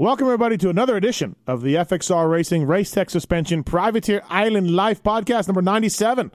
[0.00, 5.02] Welcome, everybody, to another edition of the FXR Racing Race Tech Suspension Privateer Island Life
[5.02, 6.30] podcast number 97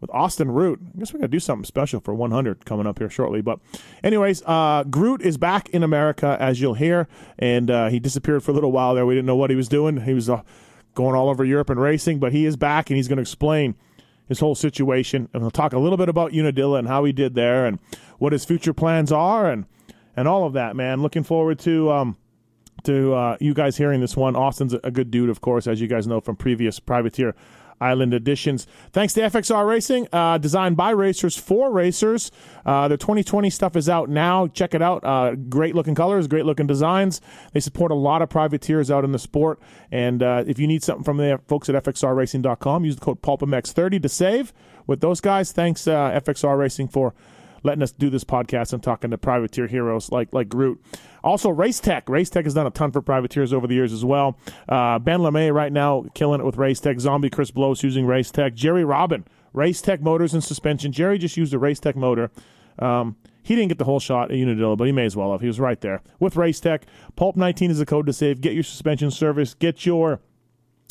[0.00, 0.78] with Austin Root.
[0.80, 3.40] I guess we're going to do something special for 100 coming up here shortly.
[3.40, 3.58] But,
[4.04, 8.52] anyways, uh, Groot is back in America, as you'll hear, and uh, he disappeared for
[8.52, 9.04] a little while there.
[9.04, 10.02] We didn't know what he was doing.
[10.02, 10.42] He was uh,
[10.94, 13.74] going all over Europe and racing, but he is back, and he's going to explain
[14.28, 15.28] his whole situation.
[15.32, 17.80] And we'll talk a little bit about Unadilla and how he did there and
[18.18, 19.66] what his future plans are and,
[20.16, 21.02] and all of that, man.
[21.02, 21.90] Looking forward to.
[21.90, 22.16] Um,
[22.84, 24.36] to uh, you guys hearing this one.
[24.36, 27.34] Austin's a good dude, of course, as you guys know from previous privateer
[27.80, 28.66] Island editions.
[28.92, 32.30] Thanks to FXR Racing, uh, designed by racers for racers.
[32.64, 34.46] Uh, the 2020 stuff is out now.
[34.46, 35.04] Check it out.
[35.04, 37.20] Uh, great looking colors, great looking designs.
[37.52, 39.60] They support a lot of privateers out in the sport.
[39.90, 44.02] And uh, if you need something from the folks at FXRRacing.com, use the code PulpMX30
[44.02, 44.52] to save
[44.86, 45.52] with those guys.
[45.52, 47.14] Thanks, uh, FXR Racing, for
[47.64, 50.80] letting us do this podcast and talking to privateer heroes like like Groot.
[51.24, 52.08] Also, Race Tech.
[52.08, 54.38] Race Tech has done a ton for privateers over the years as well.
[54.68, 57.00] Uh, ben LaMay right now killing it with Race Tech.
[57.00, 58.54] Zombie Chris Blose using Race Tech.
[58.54, 60.92] Jerry Robin, Race Tech motors and suspension.
[60.92, 62.30] Jerry just used a Race Tech motor.
[62.78, 65.40] Um, he didn't get the whole shot at Unadilla, but he may as well have.
[65.40, 66.86] He was right there with Race Tech.
[67.16, 68.40] Pulp 19 is the code to save.
[68.40, 69.54] Get your suspension service.
[69.54, 70.20] Get your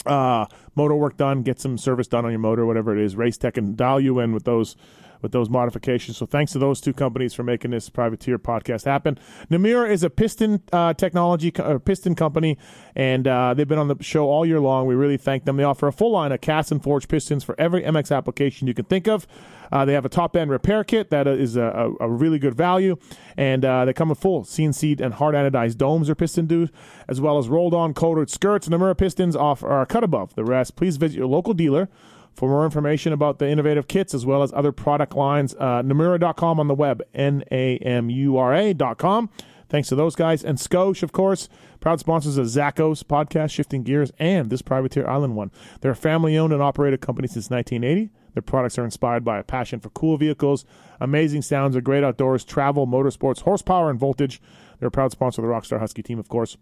[0.06, 1.44] uh, motor work done.
[1.44, 3.16] Get some service done on your motor, whatever it is.
[3.16, 4.76] Race Tech and dial you in with those
[5.24, 6.18] with those modifications.
[6.18, 9.18] So thanks to those two companies for making this privateer podcast happen.
[9.50, 12.60] Namura is a piston uh, technology co- piston company,
[12.96, 14.86] and uh, they've been on the show all year long.
[14.86, 15.58] We really thank them.
[15.58, 18.76] They offer a full line of cast and forged pistons for every MX application you
[18.76, 19.26] can think of.
[19.72, 21.64] Uh, they have a top end repair kit that is a,
[22.00, 22.96] a, a really good value,
[23.38, 26.70] and uh, they come with full CNC and hard anodized domes or piston dues,
[27.08, 28.68] as well as rolled on coated skirts.
[28.68, 30.76] Namura pistons off are cut above the rest.
[30.76, 31.90] Please visit your local dealer.
[32.34, 36.60] For more information about the innovative kits as well as other product lines, uh, Namura.com
[36.60, 39.30] on the web, N A M U R A.com.
[39.70, 40.44] Thanks to those guys.
[40.44, 45.36] And Scosche, of course, proud sponsors of Zackos podcast, Shifting Gears, and this Privateer Island
[45.36, 45.52] one.
[45.82, 48.12] They're a family owned and operated company since 1980.
[48.34, 50.66] Their products are inspired by a passion for cool vehicles,
[51.00, 54.42] amazing sounds, a great outdoors, travel, motorsports, horsepower, and voltage.
[54.80, 56.58] They're a proud sponsor of the Rockstar Husky team, of course.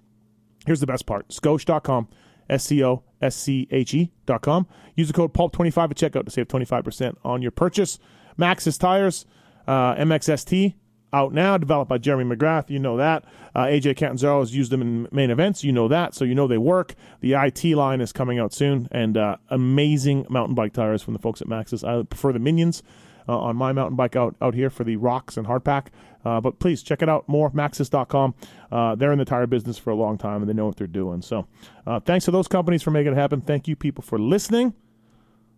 [0.65, 2.07] Here's the best part Scosche.com
[2.51, 4.67] S C O S C H E dot com.
[4.95, 7.97] Use the code PULP25 at checkout to save 25% on your purchase.
[8.37, 9.25] Maxxis Tires,
[9.67, 10.75] uh, MXST,
[11.13, 12.69] out now, developed by Jeremy McGrath.
[12.69, 13.25] You know that.
[13.53, 15.63] Uh, AJ Catanzaro has used them in main events.
[15.63, 16.13] You know that.
[16.13, 16.95] So you know they work.
[17.19, 18.87] The IT line is coming out soon.
[18.91, 21.87] And uh, amazing mountain bike tires from the folks at Maxxis.
[21.87, 22.83] I prefer the Minions.
[23.29, 25.87] Uh, on my mountain bike out, out here for the rocks and hardpack.
[26.23, 28.35] Uh, but please check it out more, maxxis.com.
[28.71, 30.87] Uh, they're in the tire business for a long time and they know what they're
[30.87, 31.21] doing.
[31.21, 31.47] So
[31.85, 33.41] uh, thanks to those companies for making it happen.
[33.41, 34.73] Thank you, people, for listening.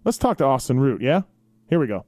[0.04, 1.22] Let's talk to Austin Root, yeah?
[1.70, 2.06] Here we go.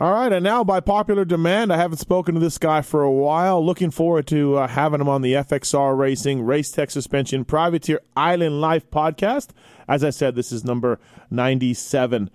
[0.00, 3.10] All right, and now by popular demand, I haven't spoken to this guy for a
[3.10, 3.64] while.
[3.64, 8.60] Looking forward to uh, having him on the FXR Racing Race Tech Suspension Privateer Island
[8.60, 9.48] Life podcast.
[9.88, 11.00] As I said, this is number
[11.32, 12.30] 97.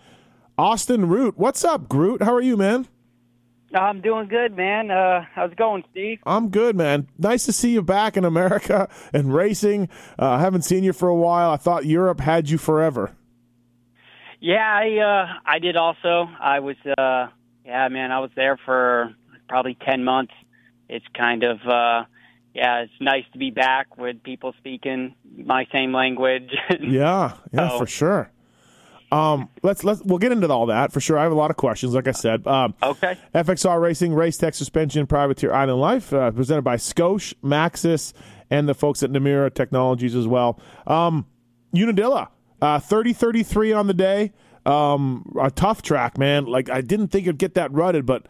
[0.57, 1.37] Austin Root.
[1.37, 2.21] What's up, Groot?
[2.21, 2.89] How are you, man?
[3.73, 4.91] I'm doing good, man.
[4.91, 6.19] Uh, how's it going, Steve?
[6.25, 7.07] I'm good, man.
[7.17, 9.89] Nice to see you back in America and racing.
[10.19, 11.51] Uh, I haven't seen you for a while.
[11.51, 13.11] I thought Europe had you forever.
[14.39, 16.27] Yeah, I uh, I did also.
[16.39, 17.27] I was uh,
[17.65, 18.11] yeah, man.
[18.11, 19.13] I was there for
[19.47, 20.33] probably ten months.
[20.89, 22.03] It's kind of uh,
[22.53, 26.51] yeah, it's nice to be back with people speaking my same language.
[26.81, 28.31] yeah, yeah, So- for sure.
[29.13, 31.19] Um, let's let's we'll get into all that for sure.
[31.19, 32.47] I have a lot of questions, like I said.
[32.47, 33.15] Um, okay.
[33.35, 38.13] FXR Racing Race Tech Suspension Privateer Island Life, uh, presented by Scosche, Maxxis,
[38.49, 40.59] and the folks at Namura Technologies as well.
[40.87, 41.27] Um,
[41.75, 42.29] Unadilla,
[42.59, 44.31] uh, 30-33 on the day.
[44.65, 46.45] Um, a tough track, man.
[46.45, 48.27] Like I didn't think it'd get that rutted, but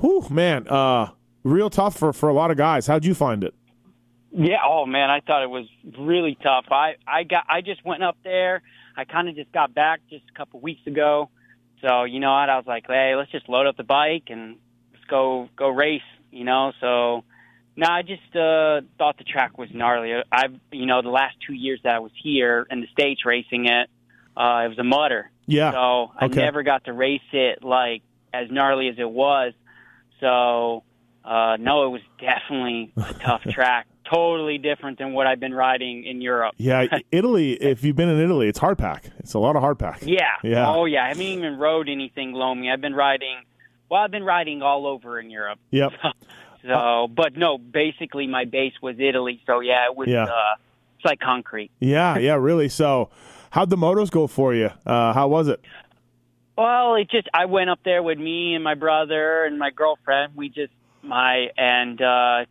[0.00, 1.10] whew, man, uh,
[1.44, 2.86] real tough for, for a lot of guys.
[2.86, 3.54] How'd you find it?
[4.30, 4.60] Yeah.
[4.66, 5.66] Oh man, I thought it was
[5.98, 6.64] really tough.
[6.70, 8.62] I I got I just went up there.
[8.96, 11.30] I kind of just got back just a couple weeks ago.
[11.80, 12.48] So you know what?
[12.48, 14.56] I was like, hey, let's just load up the bike and
[14.92, 16.02] let's go go race.
[16.30, 16.72] You know.
[16.80, 17.24] So
[17.76, 20.12] no, I just uh, thought the track was gnarly.
[20.30, 23.66] I've you know the last two years that I was here in the states racing
[23.66, 23.88] it,
[24.36, 25.30] uh, it was a mutter.
[25.46, 25.72] Yeah.
[25.72, 26.36] So I Okay.
[26.40, 28.02] never got to race it like
[28.32, 29.52] as gnarly as it was.
[30.20, 30.84] So
[31.24, 33.86] uh, no, it was definitely a tough track.
[34.12, 36.54] Totally different than what I've been riding in Europe.
[36.58, 37.52] Yeah, Italy.
[37.52, 39.04] If you've been in Italy, it's hard pack.
[39.18, 40.00] It's a lot of hard pack.
[40.02, 40.20] Yeah.
[40.42, 40.68] Yeah.
[40.68, 41.04] Oh yeah.
[41.04, 42.70] I haven't even rode anything loamy.
[42.70, 43.36] I've been riding.
[43.88, 45.58] Well, I've been riding all over in Europe.
[45.70, 45.92] Yep.
[46.64, 49.42] So, but no, basically my base was Italy.
[49.46, 50.06] So yeah, it was.
[50.06, 50.26] Yeah.
[50.26, 50.54] Uh,
[50.96, 51.72] it's like concrete.
[51.80, 52.68] Yeah, yeah, really.
[52.68, 53.10] So,
[53.50, 54.70] how'd the motos go for you?
[54.86, 55.60] Uh, how was it?
[56.56, 60.36] Well, it just I went up there with me and my brother and my girlfriend.
[60.36, 60.72] We just
[61.02, 62.44] my and uh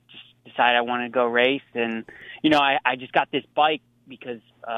[0.51, 2.06] decided I wanted to go race and
[2.44, 4.71] you know, I, I just got this bike because uh,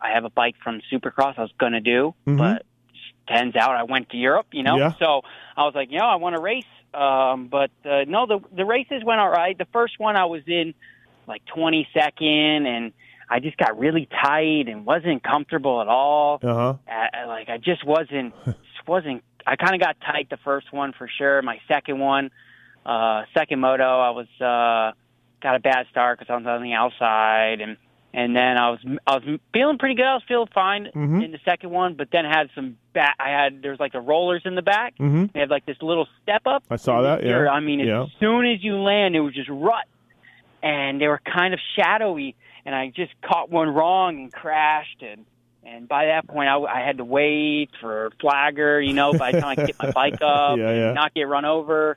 [0.00, 2.38] I have a bike from Supercross I was going to do, Mhm.
[2.38, 2.66] but
[3.28, 4.76] turns out I went to Europe, you know.
[4.76, 4.92] Yeah.
[4.98, 5.22] So
[5.56, 6.64] I was like, you know, I want to race.
[6.92, 9.56] Um, but uh, no, the the races went all right.
[9.56, 10.74] The first one I was in
[11.28, 12.92] like 22nd, and
[13.28, 16.40] I just got really tight and wasn't comfortable at all.
[16.42, 16.74] Uh huh.
[16.88, 18.58] I, like I just wasn't just
[18.88, 19.22] wasn't.
[19.46, 21.40] I kind of got tight the first one for sure.
[21.42, 22.30] My second one,
[22.86, 24.92] uh, second moto, I was uh,
[25.42, 27.76] got a bad start because I was on the outside, and
[28.12, 30.04] and then I was I was feeling pretty good.
[30.06, 31.24] I was feeling fine Mhm.
[31.24, 33.14] in the second one, but then had some back.
[33.20, 34.94] I had there was like the rollers in the back.
[34.98, 35.26] Mm-hmm.
[35.32, 36.64] They had like this little step up.
[36.70, 37.24] I saw that.
[37.24, 37.48] Yeah.
[37.48, 38.06] I mean, as Yeah.
[38.18, 39.84] soon as you land, it was just rut,
[40.62, 42.34] and they were kind of shadowy.
[42.66, 45.02] And I just caught one wrong and crashed.
[45.02, 45.24] And
[45.64, 48.80] and by that point, I, I had to wait for flagger.
[48.80, 50.86] You know, by the time I get my bike up Yeah, yeah.
[50.86, 51.96] and not get run over.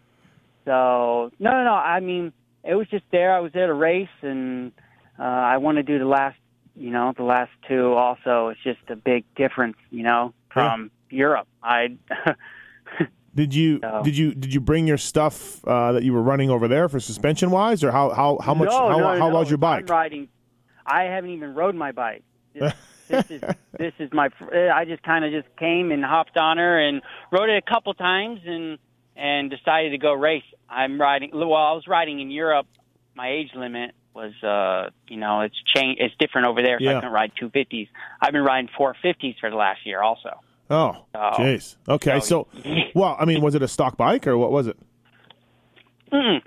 [0.65, 1.73] So no, no, no.
[1.73, 2.31] I mean,
[2.63, 3.33] it was just there.
[3.35, 4.71] I was there to race, and
[5.19, 6.37] uh, I want to do the last.
[6.75, 7.93] You know, the last two.
[7.93, 9.77] Also, it's just a big difference.
[9.91, 11.47] You know, from Europe.
[11.61, 11.97] I.
[13.35, 14.03] Did you No.
[14.03, 16.99] did you did you bring your stuff uh, that you were running over there for
[16.99, 19.35] suspension wise, or how how how much No, how no, how no.
[19.39, 19.89] was your I'm bike?
[19.89, 20.27] riding.
[20.85, 22.21] I haven't even rode my bike.
[22.53, 22.73] This,
[23.07, 23.41] this is
[23.75, 24.29] this is my.
[24.71, 27.01] I just kind of just came and hopped on her and
[27.31, 28.77] rode it a couple times and
[29.15, 30.43] and decided to go race.
[30.69, 31.31] I'm riding.
[31.33, 32.67] Well, I was riding in Europe.
[33.15, 36.01] My age limit was, uh, you know, it's changed.
[36.01, 36.79] It's different over there.
[36.79, 36.91] So Yeah.
[36.91, 37.89] I couldn't ride 250s.
[38.21, 40.39] I've been riding 450s for the last year, also.
[40.69, 41.75] Oh, jeez.
[41.87, 44.77] Okay, so So- well, I mean, was it a stock bike or what was it?
[46.11, 46.41] Mm.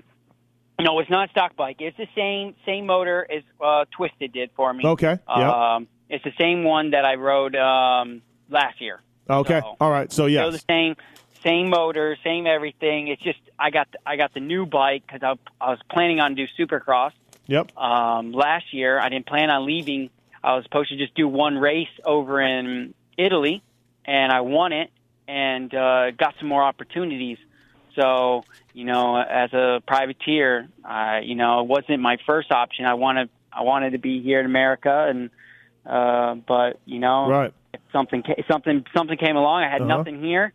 [0.79, 1.77] No, it's not a stock bike.
[1.79, 4.85] It's the same same motor as uh, Twisted did for me.
[4.85, 9.01] Okay, yeah, Um, it's the same one that I rode um, last year.
[9.29, 10.11] okay, so- all right.
[10.11, 10.95] So Still yes, the same,
[11.43, 13.07] same motor, same everything.
[13.07, 16.19] It's just I got the, I got the new bike because I, I was planning
[16.19, 17.11] on do Supercross
[17.47, 18.99] yep, um, last year.
[18.99, 20.09] I didn't plan on leaving.
[20.43, 23.61] I was supposed to just do one race over in Italy,
[24.05, 24.91] and I won it
[25.27, 27.37] and uh, got some more opportunities.
[27.95, 28.43] So
[28.73, 32.85] you know, as a privateer, uh, you know, it wasn't my first option.
[32.85, 35.29] I wanted I wanted to be here in America, and
[35.85, 37.53] uh, but you know, right.
[37.73, 39.63] if something something something came along.
[39.63, 39.97] I had Uh-huh.
[39.97, 40.53] nothing here,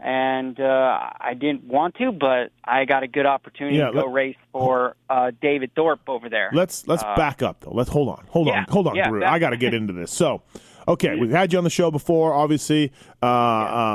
[0.00, 3.98] and uh, I didn't want to, but I got a good opportunity Yeah, to go
[4.06, 6.50] let- race for uh, David Thorpe over there.
[6.52, 7.72] Let's let's Uh, back up though.
[7.72, 9.20] Let's hold on, hold yeah, on, hold on, yeah, Drew.
[9.20, 10.10] back- I got to get into this.
[10.12, 10.42] So,
[10.86, 12.32] okay, we've had you on the show before.
[12.32, 12.92] Obviously,
[13.22, 13.26] uh,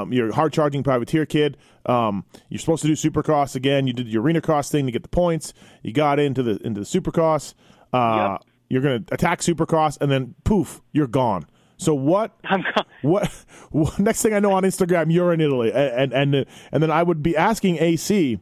[0.01, 1.57] um, you're a hard charging privateer kid.
[1.85, 3.87] Um, you're supposed to do Supercross again.
[3.87, 5.53] You did the arena cross thing to get the points.
[5.81, 7.53] You got into the into the Supercross.
[7.93, 8.41] Uh, Yep.
[8.69, 11.45] You're going to attack Supercross, and then poof, you're gone.
[11.83, 12.31] So what?
[12.45, 12.63] I'm
[13.01, 13.29] What,
[13.71, 13.99] what?
[13.99, 16.35] Next thing I know on Instagram, you're in Italy, and and
[16.71, 18.39] and, then I would be asking AC,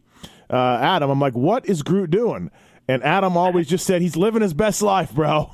[0.50, 1.10] uh, Adam.
[1.10, 2.52] I'm like, what is Groot doing?
[2.88, 5.54] And Adam always just said he's living his best life, bro.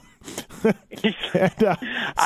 [0.64, 1.76] and, uh,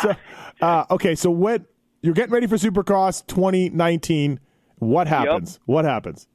[0.02, 0.16] so,
[0.62, 1.64] uh, okay, so what?
[2.02, 4.40] You're getting ready for Supercross 2019.
[4.80, 5.60] What happens?
[5.66, 6.28] What happens?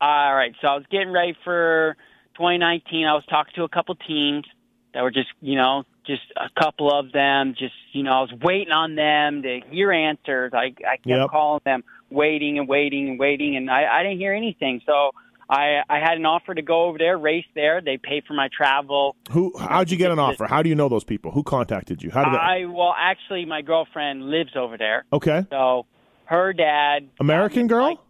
[0.00, 1.96] All right, so I was getting ready for
[2.34, 3.06] 2019.
[3.06, 4.44] I was talking to a couple teams
[4.92, 7.54] that were just, you know, just a couple of them.
[7.58, 10.52] Just, you know, I was waiting on them to hear answers.
[10.54, 11.30] I, I kept Yep.
[11.30, 14.80] calling them, waiting and waiting and waiting, and I, I didn't hear anything.
[14.86, 15.10] So
[15.48, 17.80] I, I had an offer to go over there, race there.
[17.80, 19.16] They paid for my travel.
[19.30, 19.52] Who?
[19.58, 20.46] How'd you get an offer?
[20.46, 21.30] How do you know those people?
[21.30, 22.10] Who contacted you?
[22.10, 22.40] How did that?
[22.40, 25.86] I well, actually, my girlfriend lives over there, Okay, so
[26.26, 27.08] her dad.
[27.20, 28.02] American girl.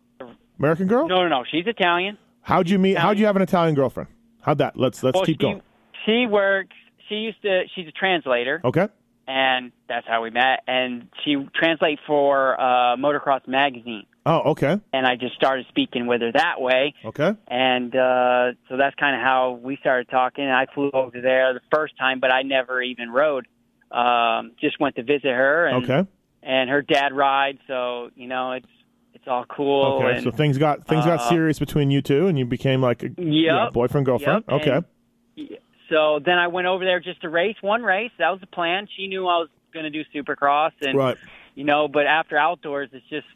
[0.59, 1.09] American girl.
[1.09, 1.45] No, no, no.
[1.51, 2.17] She's Italian.
[2.43, 2.97] How'd you meet?
[2.97, 4.09] How'd you have an Italian girlfriend?
[4.43, 4.77] How'd that?
[4.77, 5.63] Let's let's Well, keep she, going.
[6.07, 6.77] She works.
[7.13, 7.65] She used to.
[7.75, 8.89] She's a translator, Okay.
[9.29, 10.61] and that's how we met.
[10.67, 14.07] And she translates for uh, Motocross magazine.
[14.25, 14.79] Oh, okay.
[14.95, 17.33] And I just started speaking with her that way, Okay.
[17.49, 20.45] and uh, so that's kind of how we started talking.
[20.45, 23.47] And I flew over there the first time, but I never even rode.
[23.91, 26.09] Um, just went to visit her, and Okay.
[26.43, 28.67] and her dad rides, so you know it's
[29.13, 30.01] it's all cool.
[30.03, 30.15] Okay.
[30.15, 33.03] and, So things got things got uh, serious between you two, and you became like
[33.03, 34.45] a you know, boyfriend girlfriend.
[34.49, 34.71] Yep, Okay.
[34.71, 35.59] and-
[35.93, 38.11] So then I went over there just to race one race.
[38.19, 38.89] That was the plan.
[38.97, 41.17] She knew I was going to do Supercross, and Right.
[41.55, 43.27] you know, but after outdoors, it's just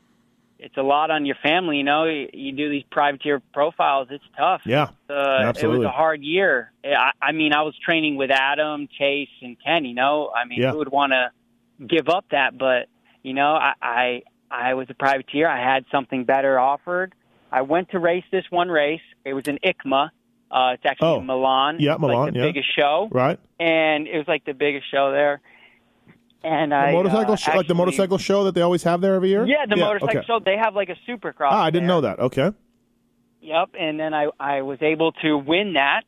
[0.59, 1.77] it's a lot on your family.
[1.77, 4.09] You know, you, you do these privateer profiles.
[4.11, 4.63] It's tough.
[4.65, 4.85] Yeah.
[5.09, 6.73] Uh, it was a hard year.
[6.83, 9.85] I, I mean, I was training with Adam, Chase, and Ken.
[9.85, 10.71] You know, I mean, Yeah.
[10.73, 12.57] who would want to give up that?
[12.57, 12.89] But
[13.23, 15.47] you know, I, I I was a privateer.
[15.47, 17.15] I had something better offered.
[17.53, 19.01] I went to race this one race.
[19.27, 20.09] It was in EICMA.
[20.51, 21.19] Uh, it's actually Oh.
[21.21, 21.77] in Milan.
[21.81, 22.45] Yeah, It's like Milan, the yeah.
[22.47, 23.39] biggest show, Right.
[23.59, 25.41] and it was like the biggest show there.
[26.45, 29.15] And The I motorcycle uh, show, like the motorcycle show that they always have there
[29.17, 29.45] every year.
[29.47, 30.27] Yeah, the motorcycle okay.
[30.27, 30.39] show.
[30.39, 31.49] They have like a supercross.
[31.51, 31.97] Ah, I didn't there.
[31.97, 32.19] know that.
[32.21, 32.53] Okay.
[33.41, 36.03] Yep, and then I I was able to win that,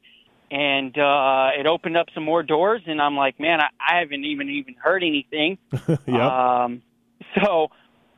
[0.51, 2.83] and uh, it opened up some more doors.
[2.87, 5.59] And I'm like, man, I, I haven't even even heard anything.
[6.07, 6.63] yeah.
[6.65, 6.83] Um,
[7.43, 7.69] so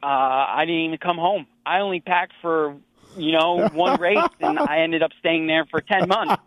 [0.02, 1.46] uh, I didn't even come home.
[1.64, 2.76] I only packed for
[3.16, 6.42] you know one race, and I ended up staying there for ten months.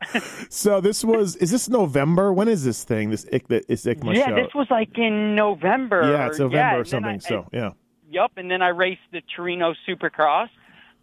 [0.49, 2.31] so this was is this November?
[2.33, 3.09] When is this thing?
[3.09, 4.35] This Ik, this EICMA yeah, show?
[4.35, 6.01] this was like in November.
[6.11, 7.19] yeah, it's November Yeah, or then I- something.
[7.19, 7.71] so yeah.
[8.11, 10.49] Yep, and then I raced the Torino Supercross.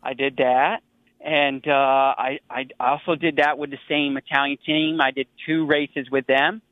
[0.03, 0.81] I did that,
[1.21, 5.01] and uh, I I also did that with the same Italian team.
[5.01, 6.63] I did two races with them,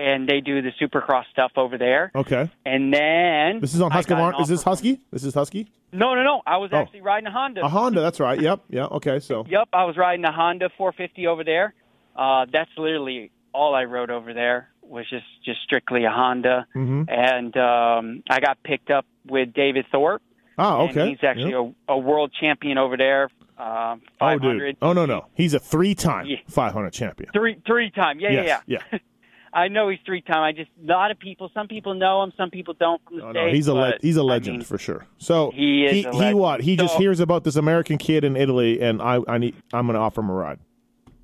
[0.00, 2.10] and they do the Supercross stuff over there.
[2.14, 2.50] Okay.
[2.64, 4.14] And then This is on Husky.
[4.40, 5.00] Is this Husky?
[5.12, 5.70] This is Husky.
[5.92, 6.42] No, no, no.
[6.46, 6.76] I was Oh.
[6.78, 7.64] actually riding a Honda.
[7.64, 8.00] A Honda.
[8.00, 8.40] That's right.
[8.40, 8.60] Yep.
[8.70, 8.86] Yeah.
[8.86, 9.20] Okay.
[9.20, 11.74] So Yep, I was riding a Honda 450 over there.
[12.16, 16.66] Uh, that's literally all I rode over there was just just strictly a Honda.
[16.74, 17.10] Mhm.
[17.10, 20.22] And um, I got picked up with David Thorpe.
[20.58, 21.08] oh and okay.
[21.10, 21.74] he's actually Yep.
[21.88, 23.28] a, a world champion over there.
[23.58, 24.76] Um, oh dude.
[24.80, 25.26] Oh no no.
[25.34, 26.36] He's a three-time Yeah.
[26.48, 27.30] 500 champion.
[27.32, 28.18] Three three time.
[28.20, 28.62] Yeah, yes.
[28.66, 28.98] yeah, Yeah.
[29.52, 30.42] I know he's three time.
[30.42, 31.50] I just a lot of people.
[31.52, 32.32] Some people know him.
[32.36, 33.46] Some people don't from the Oh, states.
[33.48, 35.06] no, he's a le- he's a I legend mean, for sure.
[35.18, 36.60] So He is he, he what?
[36.60, 39.94] He just hears about this American kid in Italy, and I I need I'm going
[39.94, 40.60] to offer him a ride.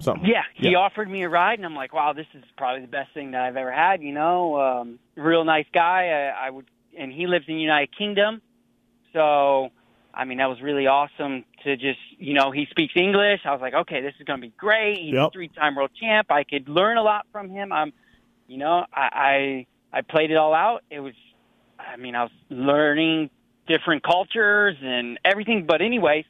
[0.01, 0.29] Something.
[0.29, 0.79] Yeah, he Yeah.
[0.79, 3.41] offered me a ride, and I'm like, wow, this is probably the best thing that
[3.43, 4.03] I've ever had.
[4.03, 6.09] You know, um, real nice guy.
[6.09, 6.67] I, I would,
[6.99, 8.43] and he lives in the United Kingdom,
[9.13, 9.71] so
[10.13, 13.41] I mean, that was really awesome to just, you know, he speaks English.
[13.45, 14.99] I was like, okay, this is going to be great.
[14.99, 15.29] He's Yep.
[15.29, 16.31] a three-time world champ.
[16.31, 17.71] I could learn a lot from him.
[17.71, 17.93] I'm,
[18.49, 20.83] you know, I, I I played it all out.
[20.91, 21.15] It was,
[21.79, 23.31] I mean, I was learning
[23.67, 25.67] different cultures and everything.
[25.67, 26.25] But anyways,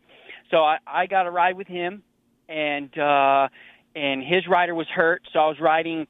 [0.50, 2.02] so I, I got a ride with him,
[2.48, 3.48] and uh,
[3.94, 6.06] and his rider was hurt, so I was riding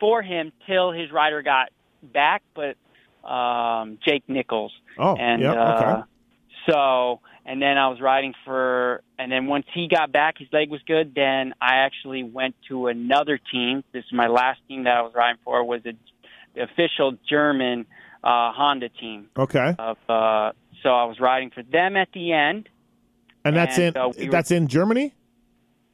[0.00, 1.68] for him till his rider got
[2.02, 2.42] back.
[2.54, 2.76] But
[3.28, 5.52] um, Jake Nichols, Oh, and yeah.
[5.52, 6.02] uh, okay.
[6.70, 10.70] so and then I was riding for, and then once he got back, his leg
[10.70, 11.14] was good.
[11.14, 13.82] Then I actually went to another team.
[13.92, 15.92] This is my last team that I was riding for was a,
[16.54, 17.86] the official German
[18.22, 19.28] uh, Honda team.
[19.36, 19.74] Okay.
[19.78, 20.52] Of uh,
[20.82, 22.68] so I was riding for them at the end.
[23.46, 25.14] And that's and, in uh, we were- that's in Germany,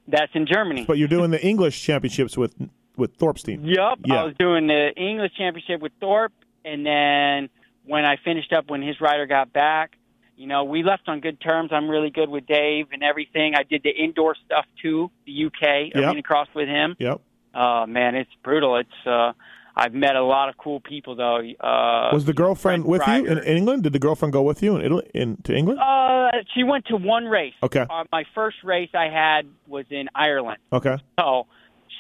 [0.08, 0.84] That's in Germany.
[0.88, 2.54] but you're doing the English championships with
[2.96, 3.64] with Thorpe's team.
[3.64, 4.14] Yep, Yeah.
[4.22, 6.32] I was doing the English Championship with Thorpe,
[6.64, 7.48] and then
[7.86, 9.96] when I finished up, when his rider got back,
[10.36, 11.70] you know, we left on good terms.
[11.72, 13.54] I'm really good with Dave and everything.
[13.56, 16.04] I did the indoor stuff too, the UK Yep.
[16.04, 16.96] arena cross with him.
[16.98, 17.20] Yep.
[17.54, 18.76] Uh, man, it's brutal.
[18.76, 19.32] It's uh,
[19.76, 21.38] I've met a lot of cool people though.
[21.60, 23.82] Uh, Was the girlfriend with you in England?
[23.84, 25.80] Did the girlfriend go with you in Italy in to England?
[25.80, 27.54] uh, she went to one race.
[27.62, 27.86] Okay.
[27.88, 30.58] Uh, my first race I had was in Ireland.
[30.72, 30.96] Okay.
[31.18, 31.46] So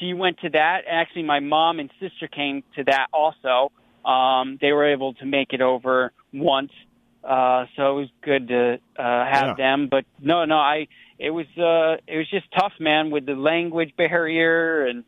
[0.00, 0.82] she went to that.
[0.90, 3.70] Actually, my mom and sister came to that also.
[4.04, 6.72] Um, they were able to make it over once,
[7.26, 9.54] uh, so it was good to uh, have Yeah.
[9.56, 9.88] them.
[9.90, 10.88] But no, no, I
[11.18, 15.04] it was uh, it was just tough, man, with the language barrier and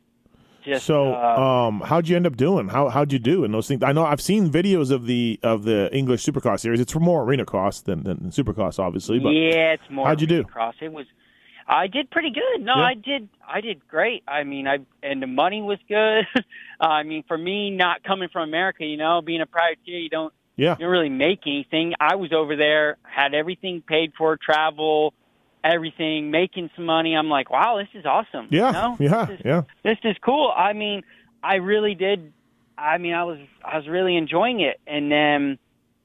[0.64, 2.68] just So, uh, um, how'd you end up doing?
[2.68, 3.82] How how'd you do in those things?
[3.84, 6.80] I know I've seen videos of the of the English Supercross series.
[6.80, 9.18] It's for more arena cross than than Supercross, obviously.
[9.20, 10.06] But yeah, it's more.
[10.06, 10.42] how'd you do?
[10.44, 10.74] Cross.
[10.80, 11.06] It was.
[11.68, 12.64] I did pretty good.
[12.64, 12.82] No, Yeah.
[12.82, 13.28] I did.
[13.48, 14.22] I did great.
[14.28, 16.24] I mean, I and the money was good.
[16.80, 20.32] I mean, for me, not coming from America, you know, being a privateer, you don't
[20.56, 21.94] yeah, didn't really make anything.
[22.00, 25.14] I was over there, had everything paid for, travel,
[25.62, 27.14] everything, making some money.
[27.16, 28.48] I'm like, wow, this is awesome.
[28.50, 28.96] yeah, you know?
[29.00, 29.62] yeah, This is, yeah.
[29.82, 30.52] this is cool.
[30.56, 31.02] I mean,
[31.42, 32.32] I really did.
[32.78, 35.58] I mean, I was I was really enjoying it, and then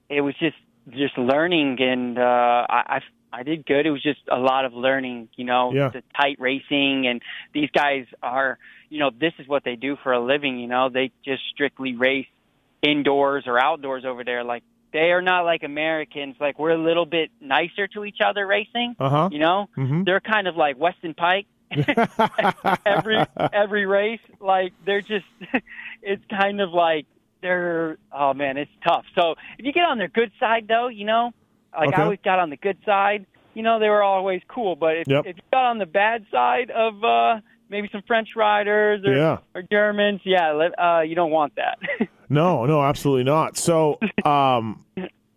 [0.10, 0.55] it was just
[0.89, 2.22] just learning, and uh,
[2.70, 2.84] I.
[2.88, 3.00] I
[3.34, 3.86] I did good.
[3.86, 5.88] It was just a lot of learning, you know, Yeah.
[5.88, 7.22] the tight racing and
[7.53, 10.89] these guys are, you know, this is what they do for a living, you know.
[10.89, 12.27] They just strictly race
[12.82, 14.44] indoors or outdoors over there.
[14.44, 16.36] Like they are not like Americans.
[16.40, 19.30] Like we're a little bit nicer to each other racing, Uh huh.
[19.32, 19.68] you know.
[19.76, 21.46] hmm They're kind of like Weston Peick.
[22.86, 25.26] every every race, like they're just,
[26.02, 27.06] it's kind of like
[27.42, 27.98] they're.
[28.12, 29.06] Oh man, it's tough.
[29.16, 31.32] So if you get on their good side, though, you know,
[31.74, 31.98] like Okay.
[32.02, 33.26] I always got on the good side.
[33.54, 34.76] You know, they were always cool.
[34.76, 35.26] But if, Yep.
[35.28, 37.40] if you got on the bad side of uh
[37.72, 39.38] maybe some French riders or, Yeah.
[39.56, 41.80] or Germans, yeah, uh, you don't want that.
[42.30, 43.58] No, no, absolutely not.
[43.58, 44.86] So, um,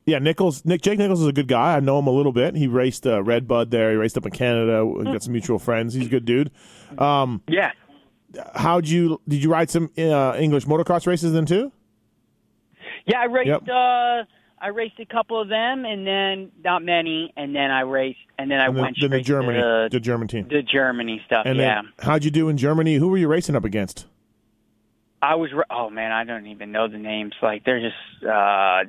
[0.07, 1.75] yeah, Nichols, Nick, Jake Nichols is a good guy.
[1.75, 2.55] I know him a little bit.
[2.55, 3.91] He raced uh, Red Bud there.
[3.91, 4.87] He raced up in Canada.
[4.87, 5.95] We got some mutual friends.
[5.95, 6.53] He's a good dude.
[6.97, 7.73] Um, yeah.
[8.55, 9.21] how'd you?
[9.27, 11.73] Did you ride some uh, English motocross races then too?
[13.07, 13.49] Yeah, I raced.
[13.49, 13.69] Yep.
[14.65, 18.51] I raced a couple of them, and then not many, and then I raced, and
[18.51, 20.49] then I And then, went then the Germany, to the German team.
[20.49, 21.43] the, the Germany stuff.
[21.47, 22.95] And yeah, how'd you do in Germany?
[22.95, 24.07] Who were you racing up against?
[25.21, 25.51] I was.
[25.71, 27.35] Oh man, I don't even know the names.
[27.43, 28.25] Like they're just.
[28.27, 28.85] uh.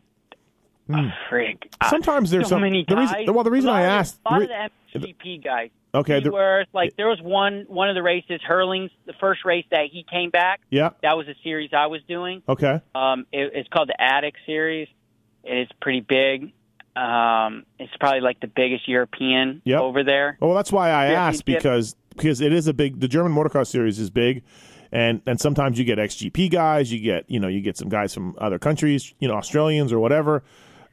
[0.88, 1.10] Uh,
[1.89, 3.12] Sometimes there's so some many the guys.
[3.17, 5.70] reason well the reason I asked a lot the of the MXGP guys.
[5.96, 9.65] okay the, Seaworth, like there was one one of the races, Herlings the first race
[9.72, 10.62] that he came back.
[10.70, 12.44] yeah That was a series I was doing.
[12.48, 14.88] okay Um, it, it's called the ADAC Series.
[15.46, 16.52] It's pretty big.
[16.96, 19.82] Um, it's probably like the biggest European Yep.
[19.82, 20.38] over there.
[20.40, 24.00] well that's why I asked because because it is a big the German motocross series
[24.00, 24.44] is big
[24.94, 28.14] and and sometimes you get XGP guys you get you know you get some guys
[28.14, 30.42] from other countries you know Australians or whatever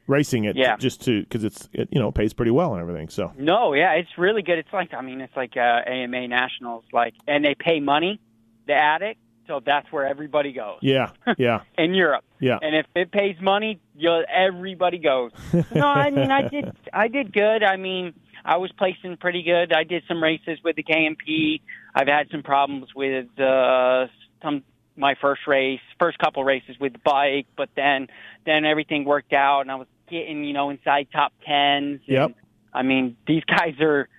[0.07, 0.75] racing it Yeah.
[0.75, 3.93] just to because it's it, you know pays pretty well and everything so No, yeah,
[3.93, 4.57] it's really good.
[4.57, 8.19] It's like I mean, it's like uh, AMA Nationals, like, and they pay money,
[8.67, 9.15] the ADAC,
[9.47, 12.23] so that's where everybody goes yeah yeah in Europe.
[12.39, 15.31] yeah And if it pays money, you'll, everybody goes.
[15.73, 17.63] no, I mean, I did, I did good.
[17.63, 18.13] I mean,
[18.45, 19.73] I was placing pretty good.
[19.73, 21.61] I did some races with the KMP.
[21.95, 24.07] I've had some problems with uh,
[24.41, 24.63] some
[24.95, 28.07] my first race, first couple races with the bike, but then
[28.45, 32.01] then everything worked out, and I was getting you know inside top tens.
[32.07, 32.31] and, Yep.
[32.73, 34.09] I mean, these guys are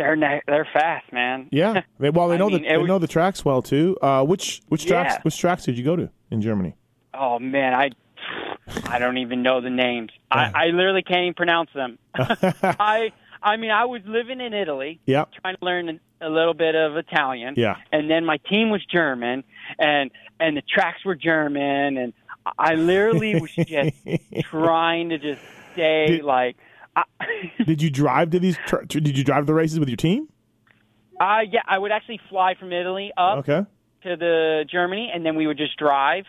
[0.00, 1.48] they're ne- they're fast, man.
[1.52, 4.62] yeah well they know mean, the they was- know the tracks well too uh which
[4.68, 5.22] which tracks Yeah.
[5.22, 6.74] which tracks did you go to in Germany
[7.12, 7.90] Oh man, I
[8.86, 10.10] I don't even know the names.
[10.30, 11.98] I, I literally can't even pronounce them.
[12.14, 16.54] I I mean, I was living in Italy, yeah trying to learn a, a little
[16.54, 17.54] bit of Italian.
[17.56, 17.76] Yeah.
[17.92, 19.44] And then my team was German,
[19.78, 22.12] and and the tracks were German, and
[22.58, 23.96] I literally was just
[24.44, 25.42] trying to just
[25.72, 26.56] stay Did- like.
[26.96, 27.04] I,
[27.64, 30.28] did you drive to these tr- did you drive the races with your team
[31.20, 33.66] uh, yeah, I would actually fly from Italy up okay
[34.04, 36.24] to the Germany, and then we would just drive.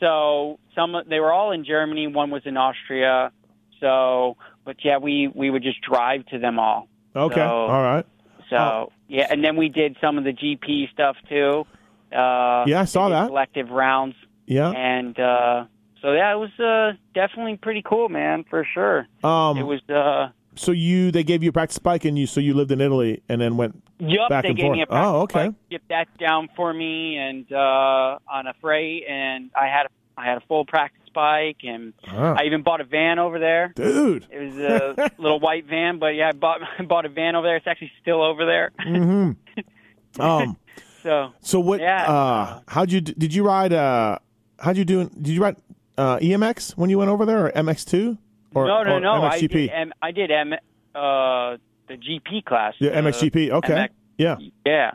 [0.00, 2.06] So some they were all in Germany.
[2.08, 3.32] One was in Austria.
[3.80, 6.88] So, but yeah, we we would just drive to them all.
[7.16, 8.04] okay So- all right
[8.50, 8.92] So Oh.
[9.08, 11.64] yeah, and then we did some of the GP stuff too.
[12.12, 13.28] Uh, Yeah, I saw that.
[13.28, 14.14] collective rounds,
[14.46, 15.64] yeah and uh,
[16.04, 19.08] so yeah, it was uh, definitely pretty cool, man, for sure.
[19.24, 19.80] um It was.
[19.88, 22.80] Uh, So you they gave you a practice bike and you so you lived in
[22.80, 25.00] Italy and then went Yup, Back they and gave me a forth.
[25.02, 25.46] Oh, okay.
[25.48, 29.90] bike, shipped that down for me, and uh, on a freight, and I had a,
[30.20, 32.34] I had a full practice bike, and Ah.
[32.38, 33.72] I even bought a van over there.
[33.74, 34.26] dude.
[34.30, 36.60] It was a little white van, but yeah, I bought
[36.92, 37.56] bought a van over there.
[37.56, 38.66] It's actually still over there.
[38.78, 39.32] Hmm.
[40.20, 40.56] Um
[41.02, 42.04] So so what Yeah.
[42.16, 44.18] uh how'd you did you ride uh
[44.58, 45.56] how'd you do did you ride
[45.96, 48.18] uh EMX when you went over there or MX2
[48.54, 49.12] or no, no, or no.
[49.22, 49.50] I MXGP?
[49.50, 51.56] did, M, I did M, uh,
[51.88, 52.74] the GP class.
[52.78, 53.50] yeah, uh, MXGP.
[53.50, 53.72] Okay.
[53.72, 54.36] MX yeah.
[54.64, 54.92] Yeah.